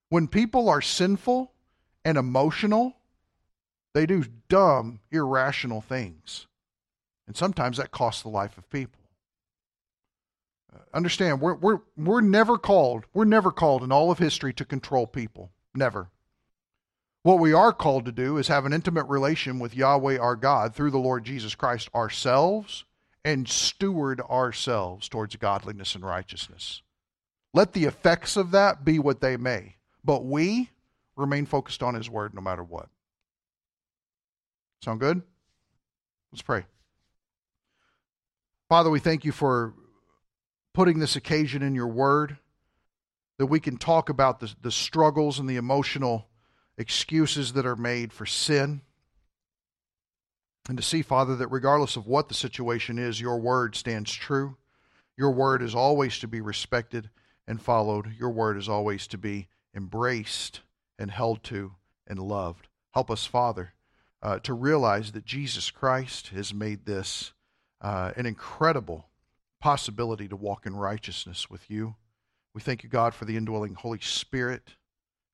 When 0.09 0.28
people 0.28 0.68
are 0.68 0.80
sinful 0.80 1.53
and 2.05 2.16
emotional, 2.16 2.97
they 3.95 4.07
do 4.07 4.24
dumb, 4.49 5.01
irrational 5.11 5.80
things. 5.80 6.47
And 7.26 7.37
sometimes 7.37 7.76
that 7.78 7.91
costs 7.91 8.22
the 8.22 8.28
life 8.28 8.57
of 8.59 8.68
people. 8.70 9.01
Uh, 10.74 10.78
understand, 10.95 11.41
we're, 11.41 11.55
we're, 11.55 11.80
we're 11.97 12.20
never 12.20 12.59
called, 12.59 13.05
we're 13.12 13.24
never 13.24 13.51
called 13.51 13.83
in 13.83 13.93
all 13.93 14.11
of 14.11 14.18
history 14.18 14.53
to 14.55 14.64
control 14.64 15.07
people. 15.07 15.51
Never. 15.74 16.11
What 17.22 17.39
we 17.39 17.53
are 17.53 17.72
called 17.72 18.05
to 18.07 18.12
do 18.12 18.37
is 18.37 18.49
have 18.49 18.66
an 18.66 18.72
intimate 18.72 19.05
relation 19.05 19.59
with 19.59 19.76
Yahweh 19.76 20.18
our 20.18 20.37
God 20.37 20.74
through 20.74 20.91
the 20.91 20.99
Lord 20.99 21.24
Jesus 21.24 21.55
Christ 21.55 21.89
ourselves 21.95 22.85
and 23.25 23.49
steward 23.49 24.20
ourselves 24.20 25.09
towards 25.09 25.37
godliness 25.37 25.95
and 25.95 26.05
righteousness. 26.05 26.83
Let 27.55 27.73
the 27.73 27.85
effects 27.85 28.37
of 28.37 28.51
that 28.53 28.85
be 28.85 28.99
what 28.99 29.20
they 29.20 29.37
may, 29.37 29.77
but 30.05 30.25
we 30.25 30.70
remain 31.16 31.47
focused 31.47 31.83
on 31.83 31.95
His 31.95 32.09
Word 32.09 32.35
no 32.35 32.41
matter 32.41 32.64
what. 32.64 32.89
Sound 34.83 35.01
good? 35.01 35.23
Let's 36.33 36.43
pray. 36.43 36.64
Father, 38.68 38.91
we 38.91 39.01
thank 39.01 39.25
you 39.25 39.33
for 39.33 39.75
putting 40.73 40.99
this 40.99 41.16
occasion 41.16 41.62
in 41.62 41.75
your 41.75 41.89
word, 41.89 42.39
that 43.39 43.47
we 43.47 43.61
can 43.61 43.77
talk 43.77 44.09
about 44.09 44.41
the, 44.41 44.55
the 44.62 44.70
struggles 44.70 45.39
and 45.39 45.49
the 45.49 45.57
emotional 45.57 46.29
excuses 46.79 47.53
that 47.53 47.66
are 47.66 47.77
made 47.77 48.12
for 48.12 48.25
sin. 48.25 48.81
And 50.69 50.77
to 50.77 50.83
see, 50.83 51.03
Father, 51.03 51.35
that 51.37 51.49
regardless 51.49 51.97
of 51.97 52.07
what 52.07 52.29
the 52.29 52.35
situation 52.35 52.99
is, 52.99 53.21
your 53.21 53.39
word 53.39 53.75
stands 53.75 54.13
true. 54.13 54.57
Your 55.17 55.33
word 55.33 55.63
is 55.63 55.75
always 55.75 56.19
to 56.21 56.29
be 56.29 56.41
respected 56.41 57.11
and 57.47 57.61
followed. 57.61 58.15
Your 58.19 58.31
word 58.31 58.57
is 58.57 58.69
always 58.69 59.07
to 59.09 59.19
be 59.19 59.49
embraced 59.75 60.61
and 60.99 61.11
held 61.11 61.43
to 61.45 61.75
and 62.07 62.19
loved. 62.19 62.69
Help 62.93 63.11
us, 63.11 63.27
Father, 63.27 63.75
uh, 64.23 64.39
to 64.41 64.55
realize 64.55 65.13
that 65.13 65.25
Jesus 65.25 65.71
Christ 65.71 66.29
has 66.29 66.55
made 66.55 66.87
this 66.87 67.33
uh, 67.81 68.13
an 68.17 68.27
incredible 68.27 69.07
possibility 69.61 70.29
to 70.29 70.37
walk 70.37 70.67
in 70.67 70.77
righteousness 70.77 71.51
with 71.51 71.71
you. 71.71 71.97
We 72.55 72.61
thank 72.61 72.83
you, 72.85 72.89
God, 72.89 73.15
for 73.15 73.25
the 73.25 73.37
indwelling 73.37 73.75
Holy 73.75 74.01
Spirit 74.01 74.77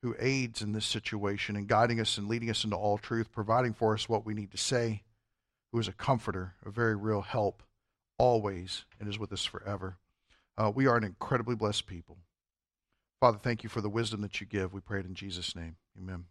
who 0.01 0.15
aids 0.19 0.61
in 0.61 0.71
this 0.71 0.85
situation 0.85 1.55
and 1.55 1.67
guiding 1.67 1.99
us 1.99 2.17
and 2.17 2.27
leading 2.27 2.49
us 2.49 2.63
into 2.63 2.77
all 2.77 2.97
truth, 2.97 3.31
providing 3.31 3.73
for 3.73 3.93
us 3.93 4.07
what 4.07 4.25
we 4.25 4.33
need 4.33 4.51
to 4.51 4.57
say, 4.57 5.03
who 5.71 5.79
is 5.79 5.87
a 5.87 5.93
comforter, 5.93 6.55
a 6.65 6.71
very 6.71 6.95
real 6.95 7.21
help 7.21 7.63
always, 8.17 8.85
and 8.99 9.07
is 9.07 9.19
with 9.19 9.31
us 9.31 9.45
forever. 9.45 9.97
Uh, 10.57 10.71
we 10.73 10.87
are 10.87 10.97
an 10.97 11.03
incredibly 11.03 11.55
blessed 11.55 11.87
people. 11.87 12.17
Father, 13.19 13.37
thank 13.37 13.63
you 13.63 13.69
for 13.69 13.81
the 13.81 13.89
wisdom 13.89 14.21
that 14.21 14.39
you 14.39 14.47
give. 14.47 14.73
We 14.73 14.81
pray 14.81 14.99
it 14.99 15.05
in 15.05 15.13
Jesus' 15.13 15.55
name. 15.55 15.75
Amen. 15.97 16.25